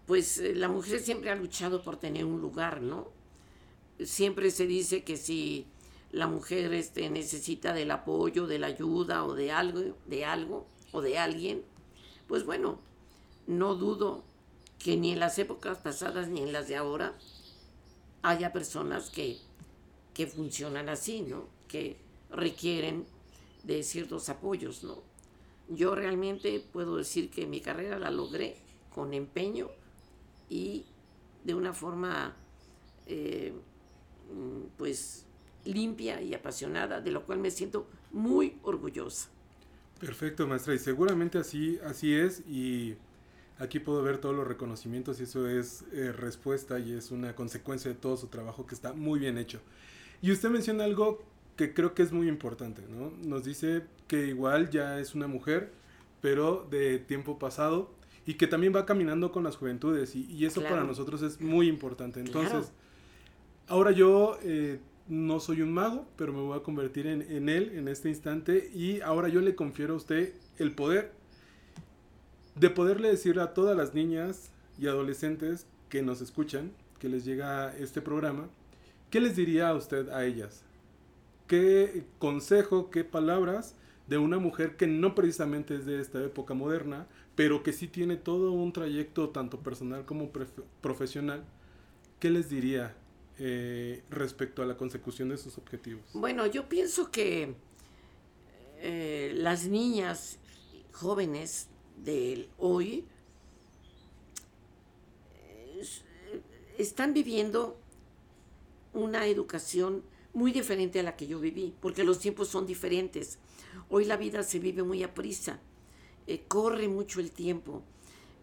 pues 0.06 0.38
eh, 0.38 0.54
la 0.54 0.68
mujer 0.68 1.00
siempre 1.00 1.30
ha 1.30 1.34
luchado 1.34 1.82
por 1.82 1.96
tener 1.96 2.24
un 2.24 2.40
lugar, 2.40 2.80
¿no? 2.80 3.08
Siempre 4.04 4.52
se 4.52 4.68
dice 4.68 5.02
que 5.02 5.16
si 5.16 5.66
la 6.10 6.26
mujer 6.26 6.72
este, 6.72 7.10
necesita 7.10 7.72
del 7.72 7.90
apoyo, 7.90 8.46
de 8.46 8.58
la 8.58 8.68
ayuda 8.68 9.24
o 9.24 9.34
de 9.34 9.52
algo, 9.52 9.96
de 10.06 10.24
algo 10.24 10.66
o 10.92 11.00
de 11.02 11.18
alguien, 11.18 11.62
pues 12.26 12.44
bueno, 12.44 12.78
no 13.46 13.74
dudo 13.74 14.24
que 14.78 14.96
ni 14.96 15.12
en 15.12 15.20
las 15.20 15.38
épocas 15.38 15.78
pasadas 15.78 16.28
ni 16.28 16.40
en 16.40 16.52
las 16.52 16.68
de 16.68 16.76
ahora 16.76 17.16
haya 18.22 18.52
personas 18.52 19.10
que, 19.10 19.38
que 20.14 20.26
funcionan 20.26 20.88
así, 20.88 21.22
¿no? 21.22 21.48
Que 21.66 21.96
requieren 22.30 23.06
de 23.64 23.82
ciertos 23.82 24.28
apoyos, 24.28 24.84
¿no? 24.84 25.02
Yo 25.68 25.94
realmente 25.94 26.64
puedo 26.72 26.96
decir 26.96 27.30
que 27.30 27.46
mi 27.46 27.60
carrera 27.60 27.98
la 27.98 28.10
logré 28.10 28.56
con 28.94 29.12
empeño 29.12 29.68
y 30.48 30.86
de 31.44 31.54
una 31.54 31.72
forma 31.74 32.34
eh, 33.06 33.52
pues 34.76 35.26
limpia 35.68 36.20
y 36.20 36.34
apasionada, 36.34 37.00
de 37.00 37.10
lo 37.10 37.24
cual 37.24 37.38
me 37.38 37.50
siento 37.50 37.86
muy 38.12 38.56
orgullosa. 38.62 39.28
Perfecto, 40.00 40.46
maestra, 40.46 40.74
y 40.74 40.78
seguramente 40.78 41.38
así, 41.38 41.78
así 41.84 42.14
es, 42.14 42.40
y 42.48 42.96
aquí 43.58 43.80
puedo 43.80 44.02
ver 44.02 44.18
todos 44.18 44.34
los 44.34 44.46
reconocimientos 44.46 45.20
y 45.20 45.24
eso 45.24 45.48
es 45.48 45.84
eh, 45.92 46.12
respuesta 46.12 46.78
y 46.78 46.92
es 46.92 47.10
una 47.10 47.34
consecuencia 47.34 47.90
de 47.90 47.96
todo 47.96 48.16
su 48.16 48.28
trabajo 48.28 48.66
que 48.66 48.74
está 48.74 48.92
muy 48.92 49.18
bien 49.18 49.38
hecho. 49.38 49.60
Y 50.22 50.30
usted 50.30 50.50
menciona 50.50 50.84
algo 50.84 51.22
que 51.56 51.74
creo 51.74 51.94
que 51.94 52.02
es 52.02 52.12
muy 52.12 52.28
importante, 52.28 52.82
¿no? 52.88 53.10
Nos 53.24 53.44
dice 53.44 53.82
que 54.06 54.28
igual 54.28 54.70
ya 54.70 55.00
es 55.00 55.14
una 55.14 55.26
mujer, 55.26 55.72
pero 56.20 56.66
de 56.70 56.98
tiempo 57.00 57.38
pasado, 57.38 57.90
y 58.24 58.34
que 58.34 58.46
también 58.46 58.74
va 58.74 58.86
caminando 58.86 59.32
con 59.32 59.42
las 59.42 59.56
juventudes 59.56 60.14
y, 60.14 60.44
eso 60.44 60.62
para 60.62 60.84
nosotros 60.84 61.22
es 61.22 61.40
muy 61.40 61.66
importante. 61.66 62.20
Entonces, 62.20 62.72
ahora 63.66 63.90
yo 63.90 64.38
eh, 64.42 64.80
no 65.08 65.40
soy 65.40 65.62
un 65.62 65.72
mago, 65.72 66.06
pero 66.16 66.32
me 66.32 66.40
voy 66.40 66.58
a 66.58 66.62
convertir 66.62 67.06
en, 67.06 67.22
en, 67.22 67.48
él 67.48 67.72
en 67.74 67.88
este 67.88 68.08
instante 68.08 68.70
y 68.74 69.00
ahora 69.00 69.28
yo 69.28 69.40
le 69.40 69.54
confiero 69.54 69.94
a 69.94 69.96
usted 69.96 70.34
el 70.58 70.72
poder 70.72 71.12
de 72.54 72.70
poderle 72.70 73.08
decirle 73.08 73.42
a 73.42 73.54
todas 73.54 73.76
las 73.76 73.94
niñas 73.94 74.50
y 74.78 74.86
adolescentes 74.86 75.66
que 75.88 76.02
nos 76.02 76.20
escuchan, 76.20 76.72
que 76.98 77.08
les 77.08 77.24
llega 77.24 77.76
este 77.76 78.02
programa, 78.02 78.48
¿qué 79.10 79.20
les 79.20 79.36
diría 79.36 79.68
a 79.68 79.74
usted 79.74 80.08
a 80.10 80.24
ellas? 80.24 80.62
¿Qué 81.46 82.04
consejo, 82.18 82.90
qué 82.90 83.04
palabras 83.04 83.74
de 84.08 84.18
una 84.18 84.38
mujer 84.38 84.76
que 84.76 84.86
no 84.86 85.14
precisamente 85.14 85.76
es 85.76 85.86
de 85.86 86.00
esta 86.00 86.22
época 86.22 86.54
moderna, 86.54 87.06
pero 87.34 87.62
que 87.62 87.72
sí 87.72 87.88
tiene 87.88 88.16
todo 88.16 88.52
un 88.52 88.72
trayecto 88.72 89.30
tanto 89.30 89.60
personal 89.60 90.04
como 90.04 90.30
profesional, 90.80 91.44
¿qué 92.18 92.30
les 92.30 92.48
diría 92.48 92.96
eh, 93.40 94.02
respecto 94.10 94.62
a 94.62 94.66
la 94.66 94.76
consecución 94.76 95.28
de 95.28 95.38
sus 95.38 95.58
objetivos? 95.58 96.02
Bueno, 96.12 96.46
yo 96.46 96.68
pienso 96.68 97.12
que 97.12 97.54
eh, 98.80 99.32
las 99.36 99.68
niñas 99.68 100.38
jóvenes 100.90 101.68
de 102.04 102.48
hoy 102.58 103.04
eh, 105.36 105.82
están 106.78 107.14
viviendo 107.14 107.78
una 108.92 109.26
educación 109.26 110.02
muy 110.34 110.50
diferente 110.50 110.98
a 110.98 111.04
la 111.04 111.14
que 111.14 111.28
yo 111.28 111.38
viví, 111.38 111.72
porque 111.80 112.02
los 112.02 112.18
tiempos 112.18 112.48
son 112.48 112.66
diferentes. 112.66 113.38
Hoy 113.88 114.04
la 114.04 114.16
vida 114.16 114.42
se 114.42 114.58
vive 114.58 114.82
muy 114.82 115.04
a 115.04 115.14
prisa 115.14 115.60
corre 116.46 116.88
mucho 116.88 117.20
el 117.20 117.30
tiempo, 117.30 117.82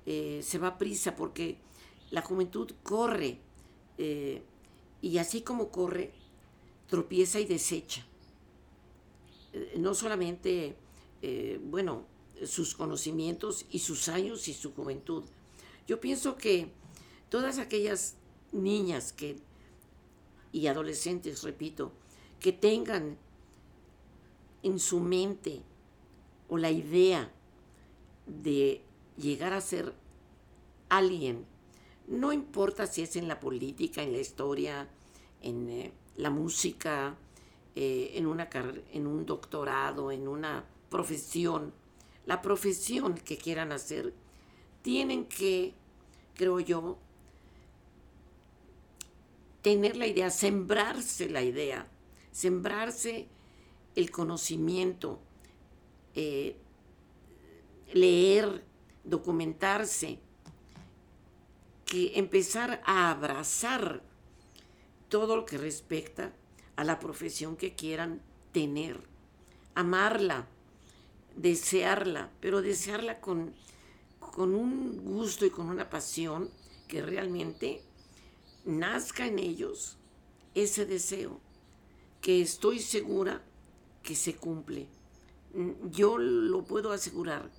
se 0.06 0.58
va 0.58 0.70
a 0.70 0.78
prisa 0.80 1.16
porque 1.16 1.60
la 2.10 2.24
juventud 2.24 2.72
corre 2.82 3.38
y 5.06 5.20
así 5.20 5.41
como 5.41 5.70
corre, 5.70 6.12
tropieza 6.88 7.39
y 7.39 7.46
desecha. 7.46 8.04
no 9.78 9.94
solamente, 9.94 10.76
bueno, 11.62 12.06
sus 12.44 12.74
conocimientos 12.74 13.68
y 13.70 13.80
sus 13.80 14.10
años 14.10 14.48
y 14.48 14.56
su 14.56 14.74
juventud. 14.74 15.24
Yo 15.88 16.00
pienso 16.00 16.38
que 16.38 16.72
todas 17.30 17.60
aquellas 17.60 18.15
niñas 18.52 19.13
que, 19.13 19.38
y 20.52 20.65
adolescentes, 20.65 21.44
repito, 21.44 21.91
que 22.39 22.52
tengan 22.52 23.20
en 24.63 24.80
su 24.80 25.00
mente 25.02 25.62
o 26.50 26.58
la 26.58 26.72
idea 26.72 27.32
de 28.26 28.82
llegar 29.18 29.54
a 29.54 29.62
ser 29.62 29.94
alguien, 30.89 31.46
no 32.08 32.34
importa 32.34 32.88
si 32.88 33.04
es 33.04 33.15
en 33.15 33.28
la 33.28 33.39
política, 33.39 34.02
en 34.02 34.12
la 34.12 34.20
historia, 34.20 34.89
en 35.46 35.70
eh, 35.70 35.92
la 36.18 36.30
música, 36.30 37.16
eh, 37.76 38.12
en, 38.16 38.26
una 38.26 38.50
en 38.92 39.08
un 39.08 39.26
doctorado, 39.26 40.12
en 40.12 40.28
una 40.28 40.66
profesión, 40.90 41.72
la 42.26 42.42
profesión 42.42 43.14
que 43.16 43.38
quieran 43.38 43.72
hacer, 43.72 44.14
tienen 44.82 45.26
que, 45.26 45.74
creo 46.34 46.60
yo, 46.60 46.98
tener 49.62 49.96
la 49.96 50.08
idea, 50.08 50.30
sembrarse 50.30 51.30
la 51.30 51.44
idea, 51.44 51.88
sembrarse 52.32 53.28
el 53.96 54.12
conocimiento, 54.12 55.20
eh, 56.16 56.56
leer, 57.94 58.64
documentarse, 59.04 60.20
que 61.86 62.18
empezar 62.18 62.82
a 62.86 63.12
abrazar 63.12 64.02
todo 65.15 65.38
lo 65.38 65.45
que 65.45 65.58
respecta 65.58 66.34
a 66.75 66.84
la 66.84 66.99
profesión 66.99 67.56
que 67.56 67.73
quieran 67.73 68.21
tener, 68.51 68.99
amarla, 69.73 70.49
desearla, 71.38 72.34
pero 72.41 72.62
desearla 72.62 73.21
con, 73.21 73.54
con 74.19 74.54
un 74.54 75.06
gusto 75.06 75.45
y 75.45 75.51
con 75.51 75.69
una 75.69 75.89
pasión 75.89 76.49
que 76.89 77.01
realmente 77.01 77.82
nazca 78.65 79.25
en 79.25 79.39
ellos 79.39 79.97
ese 80.54 80.86
deseo, 80.86 81.39
que 82.19 82.41
estoy 82.41 82.80
segura 82.80 83.41
que 84.04 84.15
se 84.15 84.36
cumple. 84.36 84.89
Yo 85.91 86.17
lo 86.17 86.65
puedo 86.65 86.91
asegurar 86.91 87.49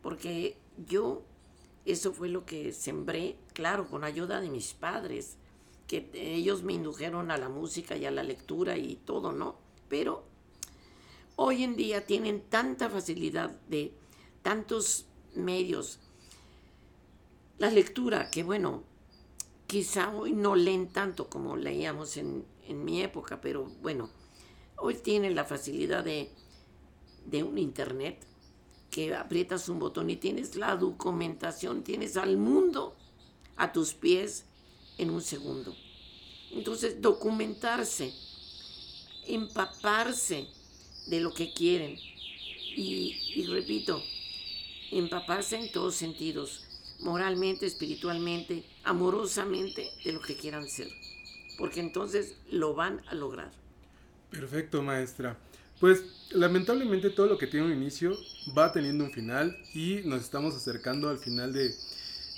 porque 0.00 0.56
yo 0.86 1.24
eso 1.84 2.12
fue 2.12 2.28
lo 2.28 2.46
que 2.46 2.72
sembré, 2.72 3.36
claro, 3.52 3.88
con 3.88 4.04
ayuda 4.04 4.40
de 4.40 4.48
mis 4.48 4.74
padres, 4.74 5.39
que 5.90 6.08
ellos 6.14 6.62
me 6.62 6.72
indujeron 6.72 7.32
a 7.32 7.36
la 7.36 7.48
música 7.48 7.96
y 7.96 8.06
a 8.06 8.12
la 8.12 8.22
lectura 8.22 8.78
y 8.78 8.94
todo, 8.94 9.32
¿no? 9.32 9.56
Pero 9.88 10.22
hoy 11.34 11.64
en 11.64 11.74
día 11.74 12.06
tienen 12.06 12.42
tanta 12.48 12.88
facilidad 12.88 13.50
de 13.68 13.92
tantos 14.42 15.06
medios. 15.34 15.98
La 17.58 17.72
lectura, 17.72 18.30
que 18.30 18.44
bueno, 18.44 18.84
quizá 19.66 20.14
hoy 20.14 20.32
no 20.32 20.54
leen 20.54 20.92
tanto 20.92 21.28
como 21.28 21.56
leíamos 21.56 22.16
en, 22.18 22.44
en 22.68 22.84
mi 22.84 23.02
época, 23.02 23.40
pero 23.40 23.64
bueno, 23.82 24.10
hoy 24.76 24.94
tienen 24.94 25.34
la 25.34 25.44
facilidad 25.44 26.04
de, 26.04 26.30
de 27.26 27.42
un 27.42 27.58
internet 27.58 28.24
que 28.92 29.12
aprietas 29.12 29.68
un 29.68 29.80
botón 29.80 30.08
y 30.08 30.14
tienes 30.14 30.54
la 30.54 30.76
documentación, 30.76 31.82
tienes 31.82 32.16
al 32.16 32.36
mundo 32.36 32.94
a 33.56 33.72
tus 33.72 33.94
pies 33.94 34.44
en 35.00 35.10
un 35.10 35.22
segundo. 35.22 35.74
Entonces, 36.52 37.00
documentarse, 37.00 38.12
empaparse 39.26 40.48
de 41.06 41.20
lo 41.20 41.32
que 41.32 41.52
quieren. 41.52 41.98
Y, 42.76 43.44
repito, 43.48 44.02
empaparse 44.92 45.56
en 45.56 45.72
todos 45.72 45.94
sentidos, 45.94 46.64
moralmente, 47.00 47.66
espiritualmente, 47.66 48.64
amorosamente, 48.84 49.90
de 50.04 50.12
lo 50.12 50.20
que 50.20 50.36
quieran 50.36 50.68
ser. 50.68 50.88
Porque 51.58 51.80
entonces 51.80 52.36
lo 52.50 52.74
van 52.74 53.02
a 53.08 53.14
lograr. 53.14 53.50
Perfecto, 54.30 54.82
maestra. 54.82 55.36
Pues 55.80 56.04
lamentablemente 56.30 57.10
todo 57.10 57.26
lo 57.26 57.38
que 57.38 57.46
tiene 57.46 57.66
un 57.66 57.72
inicio 57.72 58.16
va 58.56 58.72
teniendo 58.72 59.04
un 59.04 59.10
final 59.10 59.56
y 59.74 60.02
nos 60.04 60.20
estamos 60.22 60.54
acercando 60.54 61.08
al 61.08 61.18
final 61.18 61.52
de, 61.52 61.74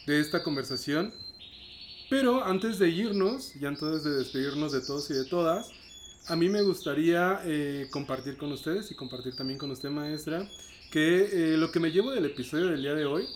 esta 0.07 0.43
conversación. 0.43 1.13
Pero 2.13 2.45
antes 2.45 2.79
de 2.79 2.91
irnos 2.91 3.57
y 3.57 3.65
antes 3.65 4.05
de 4.05 4.11
despedirnos 4.11 4.71
de 4.71 4.83
todos 4.83 5.11
y 5.11 5.15
de 5.15 5.25
todas, 5.25 5.71
a 6.27 6.37
mí 6.37 6.51
me 6.51 6.61
gustaría 6.61 7.41
eh, 7.47 7.89
compartir 7.91 8.37
con 8.37 8.53
ustedes 8.53 8.91
y 8.91 8.95
compartir 8.95 9.35
también 9.35 9.59
con 9.59 9.71
usted, 9.71 9.89
maestra, 9.89 10.47
que 10.91 11.55
eh, 11.55 11.57
lo 11.57 11.73
que 11.73 11.81
me 11.81 11.91
llevo 11.91 12.11
del 12.11 12.27
episodio 12.27 12.67
del 12.67 12.83
día 12.83 12.95
de 12.95 13.07
hoy 13.07 13.27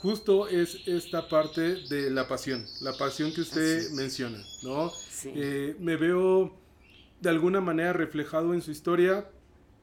justo 0.00 0.48
es 0.48 0.78
esta 0.88 1.28
parte 1.28 1.84
de 1.88 2.10
la 2.10 2.26
pasión, 2.26 2.66
la 2.80 2.94
pasión 2.94 3.32
que 3.32 3.42
usted 3.42 3.92
menciona, 3.92 4.42
¿no? 4.64 4.90
Eh, 5.26 5.76
me 5.78 5.94
veo 5.94 6.58
de 7.20 7.30
alguna 7.30 7.60
manera 7.60 7.92
reflejado 7.92 8.54
en 8.54 8.60
su 8.60 8.72
historia 8.72 9.30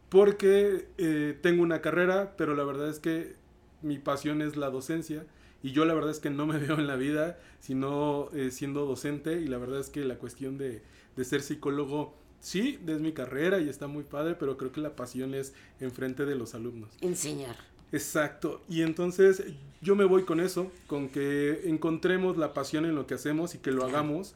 porque 0.10 0.90
eh, 0.98 1.40
tengo 1.42 1.64
una 1.64 1.80
carrera, 1.80 2.36
pero 2.36 2.56
la 2.56 2.66
verdad 2.66 2.90
es 2.90 3.00
que 3.00 3.38
mi 3.82 4.00
pasión 4.00 4.42
es 4.42 4.58
la 4.58 4.70
docencia 4.70 5.26
y 5.64 5.72
yo 5.72 5.86
la 5.86 5.94
verdad 5.94 6.12
es 6.12 6.20
que 6.20 6.30
no 6.30 6.46
me 6.46 6.58
veo 6.60 6.76
en 6.76 6.88
la 6.88 6.96
vida 6.96 7.40
sino 7.60 8.30
eh, 8.34 8.52
siendo 8.52 8.86
docente 8.86 9.42
y 9.42 9.48
la 9.48 9.58
verdad 9.58 9.80
es 9.80 9.90
que 9.90 10.04
la 10.06 10.16
cuestión 10.16 10.58
de, 10.58 10.82
de 11.16 11.26
ser 11.26 11.42
psicólogo 11.42 12.14
sí, 12.40 12.80
es 12.88 13.00
mi 13.00 13.12
carrera 13.12 13.60
y 13.60 13.70
está 13.70 13.88
muy 13.88 14.04
padre, 14.04 14.36
pero 14.36 14.58
creo 14.58 14.72
que 14.72 14.82
la 14.82 14.96
pasión 14.96 15.34
es 15.34 15.54
enfrente 15.80 16.26
de 16.26 16.36
los 16.36 16.56
alumnos. 16.56 16.92
Enseñar. 17.02 17.56
Exacto. 17.92 18.62
Y 18.70 18.82
entonces 18.82 19.44
yo 19.82 19.96
me 19.96 20.04
voy 20.04 20.24
con 20.24 20.40
eso, 20.40 20.72
con 20.88 21.08
que 21.08 21.62
encontremos 21.66 22.38
la 22.38 22.54
pasión 22.54 22.86
en 22.86 22.96
lo 22.96 23.08
que 23.08 23.14
hacemos 23.14 23.56
y 23.56 23.60
que 23.60 23.72
lo 23.72 23.86
hagamos. 23.86 24.36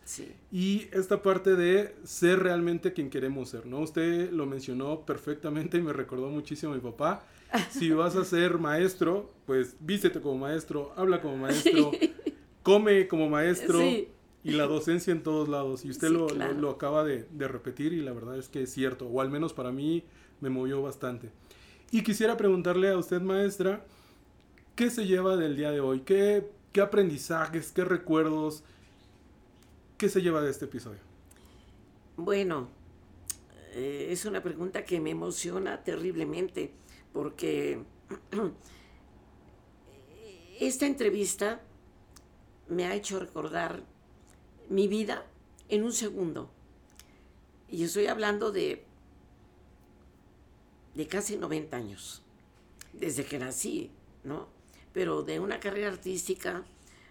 Y 0.51 0.87
esta 0.91 1.21
parte 1.21 1.55
de 1.55 1.93
ser 2.05 2.39
realmente 2.39 2.93
quien 2.93 3.09
queremos 3.09 3.49
ser, 3.49 3.65
¿no? 3.65 3.79
Usted 3.79 4.31
lo 4.31 4.45
mencionó 4.45 5.05
perfectamente 5.05 5.77
y 5.77 5.81
me 5.81 5.93
recordó 5.93 6.29
muchísimo 6.29 6.71
a 6.71 6.75
mi 6.75 6.81
papá. 6.81 7.23
Si 7.71 7.89
vas 7.91 8.15
a 8.15 8.23
ser 8.25 8.57
maestro, 8.57 9.31
pues 9.45 9.75
vístete 9.79 10.21
como 10.21 10.37
maestro, 10.37 10.93
habla 10.95 11.21
como 11.21 11.37
maestro, 11.45 11.91
come 12.63 13.07
como 13.07 13.29
maestro. 13.29 13.79
Y 14.43 14.53
la 14.53 14.65
docencia 14.65 15.11
en 15.11 15.21
todos 15.21 15.47
lados. 15.49 15.85
Y 15.85 15.91
usted 15.91 16.09
lo, 16.09 16.27
lo, 16.29 16.71
acaba 16.71 17.03
de, 17.03 17.27
de 17.29 17.47
repetir 17.47 17.93
y 17.93 18.01
la 18.01 18.11
verdad 18.11 18.39
es 18.39 18.49
que 18.49 18.63
es 18.63 18.73
cierto. 18.73 19.05
O 19.07 19.21
al 19.21 19.29
menos 19.29 19.53
para 19.53 19.71
mí 19.71 20.03
me 20.39 20.49
movió 20.49 20.81
bastante. 20.81 21.29
Y 21.91 22.03
quisiera 22.03 22.37
preguntarle 22.37 22.89
a 22.89 22.97
usted, 22.97 23.21
maestra, 23.21 23.85
¿qué 24.75 24.89
se 24.89 25.05
lleva 25.05 25.35
del 25.35 25.55
día 25.55 25.71
de 25.71 25.79
hoy? 25.79 26.01
¿Qué, 26.01 26.49
qué 26.71 26.81
aprendizajes, 26.81 27.71
qué 27.71 27.83
recuerdos, 27.83 28.63
qué 29.97 30.09
se 30.09 30.21
lleva 30.21 30.41
de 30.41 30.49
este 30.49 30.65
episodio? 30.65 30.99
Bueno, 32.17 32.69
eh, 33.73 34.07
es 34.09 34.25
una 34.25 34.41
pregunta 34.41 34.85
que 34.85 34.99
me 34.99 35.11
emociona 35.11 35.83
terriblemente 35.83 36.71
porque 37.13 37.83
esta 40.59 40.85
entrevista 40.85 41.61
me 42.67 42.85
ha 42.85 42.95
hecho 42.95 43.19
recordar 43.19 43.83
mi 44.69 44.87
vida 44.87 45.25
en 45.69 45.83
un 45.83 45.93
segundo. 45.93 46.49
Y 47.69 47.83
estoy 47.83 48.07
hablando 48.07 48.51
de 48.51 48.85
de 50.95 51.07
casi 51.07 51.37
90 51.37 51.77
años, 51.77 52.21
desde 52.93 53.25
que 53.25 53.39
nací, 53.39 53.91
¿no? 54.23 54.47
Pero 54.93 55.23
de 55.23 55.39
una 55.39 55.59
carrera 55.59 55.89
artística 55.89 56.63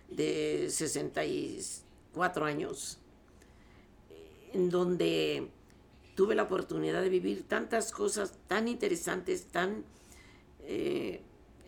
de 0.09 0.69
64 0.71 2.45
años, 2.45 2.99
en 4.53 4.71
donde 4.71 5.49
tuve 6.21 6.35
la 6.35 6.43
oportunidad 6.43 7.01
de 7.01 7.09
vivir 7.09 7.49
tantas 7.49 7.93
cosas 7.93 8.35
tan 8.47 8.69
interesantes, 8.69 9.47
tan... 9.47 9.87
Eh, 10.65 11.23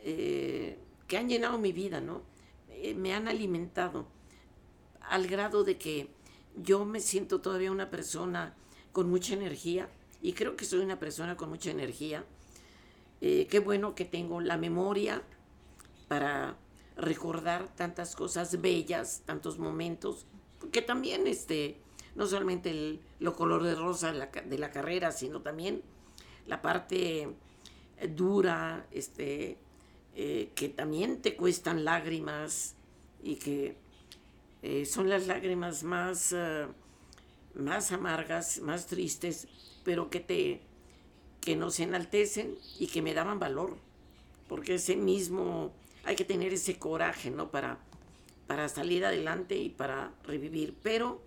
eh, 0.04 0.78
que 1.08 1.16
han 1.16 1.30
llenado 1.30 1.56
mi 1.56 1.72
vida, 1.72 2.02
¿no? 2.02 2.20
Eh, 2.68 2.92
me 2.92 3.14
han 3.14 3.28
alimentado 3.28 4.08
al 5.00 5.26
grado 5.26 5.64
de 5.64 5.78
que 5.78 6.10
yo 6.54 6.84
me 6.84 7.00
siento 7.00 7.40
todavía 7.40 7.72
una 7.72 7.88
persona 7.88 8.54
con 8.92 9.08
mucha 9.08 9.32
energía, 9.32 9.88
y 10.20 10.34
creo 10.34 10.54
que 10.54 10.66
soy 10.66 10.80
una 10.80 10.98
persona 10.98 11.34
con 11.34 11.48
mucha 11.48 11.70
energía. 11.70 12.22
Qué 13.20 13.62
bueno 13.64 13.94
que 13.94 14.04
tengo 14.04 14.42
la 14.42 14.58
memoria 14.58 15.22
para 16.08 16.58
recordar 16.98 17.74
tantas 17.74 18.14
cosas 18.14 18.60
bellas, 18.60 19.22
tantos 19.24 19.58
momentos, 19.58 20.26
que 20.72 20.82
también 20.82 21.26
este, 21.26 21.80
no 22.14 22.26
solamente 22.26 22.70
el, 22.70 23.00
lo 23.20 23.34
color 23.34 23.62
de 23.62 23.74
rosa 23.74 24.12
de 24.12 24.58
la, 24.58 24.70
carrera, 24.70 25.12
sino 25.12 25.40
también 25.40 25.82
la 26.46 26.62
parte 26.62 27.22
eh, 27.22 28.08
dura, 28.08 28.86
este, 28.90 29.58
eh, 30.14 30.50
que 30.54 30.68
también 30.68 31.22
te 31.22 31.36
cuestan 31.36 31.84
lágrimas 31.84 32.74
y 33.22 33.36
que 33.36 33.80
son 34.86 35.08
las 35.08 35.26
lágrimas 35.26 35.82
más, 35.82 36.32
más 37.56 37.90
amargas, 37.90 38.60
más 38.60 38.86
tristes, 38.86 39.48
pero 39.82 40.08
que 40.08 40.20
te 40.20 40.60
que 41.40 41.56
nos 41.56 41.80
enaltecen 41.80 42.56
y 42.78 42.86
que 42.86 43.02
me 43.02 43.12
daban 43.12 43.40
valor, 43.40 43.76
porque 44.48 44.74
ese 44.74 44.94
mismo 44.94 45.72
hay 46.04 46.14
que 46.14 46.24
tener 46.24 46.52
ese 46.52 46.78
coraje, 46.78 47.32
¿no? 47.32 47.50
Para 47.50 47.80
para 48.52 48.68
salir 48.68 49.04
adelante 49.04 49.56
y 49.56 49.70
para 49.70 50.12
revivir, 50.24 50.74
pero 50.82 51.22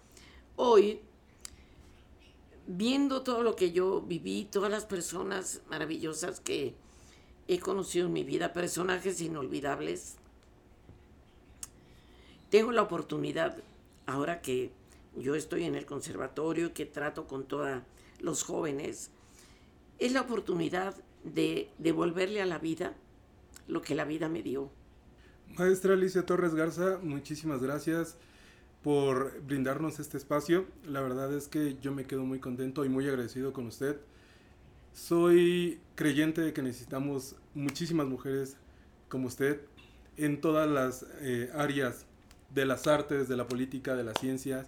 hoy 0.56 1.02
viendo 2.68 3.22
todo 3.22 3.44
lo 3.44 3.56
que 3.56 3.72
yo 3.72 4.02
viví, 4.02 4.48
todas 4.52 4.72
las 4.72 4.86
personas 4.86 5.62
maravillosas 5.70 6.40
que 6.40 6.74
he 7.48 7.60
conocido 7.60 8.08
en 8.08 8.14
mi 8.14 8.24
vida, 8.24 8.54
personajes 8.54 9.22
inolvidables, 9.22 10.16
tengo 12.50 12.72
la 12.72 12.82
oportunidad, 12.82 13.58
ahora 14.06 14.42
que 14.42 14.72
yo 15.16 15.36
estoy 15.36 15.64
en 15.64 15.76
el 15.76 15.86
conservatorio, 15.86 16.74
que 16.74 16.86
trato 16.86 17.28
con 17.28 17.46
toda 17.46 17.84
los 18.20 18.44
jóvenes, 18.44 19.12
es 20.00 20.12
la 20.12 20.22
oportunidad 20.22 20.96
de 21.24 21.70
devolverle 21.78 22.42
a 22.42 22.46
la 22.46 22.60
vida 22.60 22.94
lo 23.68 23.82
que 23.82 23.96
la 23.96 24.06
vida 24.06 24.30
me 24.30 24.42
dio. 24.44 24.70
Maestra 25.58 25.94
Alicia 25.94 26.26
Torres 26.26 26.54
Garza, 26.54 27.00
muchísimas 27.02 27.62
gracias 27.62 28.18
por 28.86 29.42
brindarnos 29.42 30.00
este 30.00 30.16
espacio. 30.16 30.68
La 30.88 31.02
verdad 31.02 31.34
es 31.34 31.48
que 31.48 31.76
yo 31.82 31.92
me 31.92 32.06
quedo 32.06 32.24
muy 32.24 32.38
contento 32.38 32.86
y 32.86 32.90
muy 32.90 33.08
agradecido 33.08 33.52
con 33.52 33.66
usted. 33.66 33.98
Soy 34.94 35.80
creyente 35.96 36.42
de 36.42 36.54
que 36.54 36.62
necesitamos 36.62 37.36
muchísimas 37.56 38.06
mujeres 38.06 38.58
como 39.10 39.26
usted 39.26 39.60
en 40.18 40.40
todas 40.40 40.70
las 40.70 41.04
eh, 41.22 41.50
áreas 41.56 42.06
de 42.54 42.68
las 42.68 42.86
artes, 42.86 43.28
de 43.28 43.36
la 43.36 43.48
política, 43.48 43.96
de 43.96 44.04
las 44.04 44.20
ciencias 44.20 44.68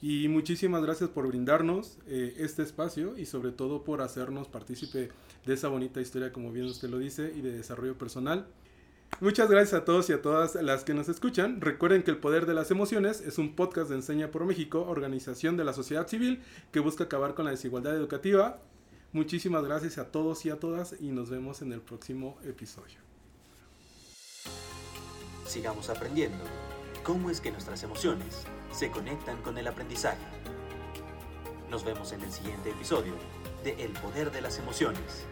y 0.00 0.26
muchísimas 0.26 0.82
gracias 0.82 1.10
por 1.10 1.28
brindarnos 1.28 1.98
eh, 2.08 2.34
este 2.38 2.64
espacio 2.64 3.16
y 3.16 3.26
sobre 3.26 3.52
todo 3.52 3.84
por 3.84 4.02
hacernos 4.02 4.48
partícipe 4.48 5.10
de 5.46 5.54
esa 5.54 5.68
bonita 5.68 6.00
historia, 6.00 6.32
como 6.32 6.50
bien 6.50 6.66
usted 6.66 6.90
lo 6.90 6.98
dice, 6.98 7.32
y 7.32 7.42
de 7.42 7.52
desarrollo 7.52 7.96
personal. 7.96 8.48
Muchas 9.20 9.48
gracias 9.48 9.80
a 9.80 9.84
todos 9.84 10.10
y 10.10 10.12
a 10.12 10.20
todas 10.20 10.56
las 10.56 10.82
que 10.82 10.94
nos 10.94 11.08
escuchan. 11.08 11.60
Recuerden 11.60 12.02
que 12.02 12.10
El 12.10 12.18
Poder 12.18 12.44
de 12.46 12.54
las 12.54 12.70
Emociones 12.70 13.20
es 13.20 13.38
un 13.38 13.54
podcast 13.54 13.88
de 13.88 13.96
Enseña 13.96 14.32
por 14.32 14.44
México, 14.44 14.84
organización 14.88 15.56
de 15.56 15.64
la 15.64 15.72
sociedad 15.72 16.08
civil 16.08 16.42
que 16.72 16.80
busca 16.80 17.04
acabar 17.04 17.34
con 17.34 17.44
la 17.44 17.52
desigualdad 17.52 17.94
educativa. 17.94 18.58
Muchísimas 19.12 19.64
gracias 19.64 19.98
a 19.98 20.10
todos 20.10 20.44
y 20.46 20.50
a 20.50 20.58
todas 20.58 20.96
y 20.98 21.12
nos 21.12 21.30
vemos 21.30 21.62
en 21.62 21.72
el 21.72 21.80
próximo 21.80 22.38
episodio. 22.44 22.98
Sigamos 25.46 25.90
aprendiendo 25.90 26.42
cómo 27.04 27.30
es 27.30 27.40
que 27.40 27.52
nuestras 27.52 27.82
emociones 27.82 28.44
se 28.72 28.90
conectan 28.90 29.40
con 29.42 29.58
el 29.58 29.66
aprendizaje. 29.66 30.24
Nos 31.70 31.84
vemos 31.84 32.12
en 32.12 32.22
el 32.22 32.32
siguiente 32.32 32.70
episodio 32.70 33.12
de 33.62 33.84
El 33.84 33.92
Poder 33.92 34.32
de 34.32 34.40
las 34.40 34.58
Emociones. 34.58 35.26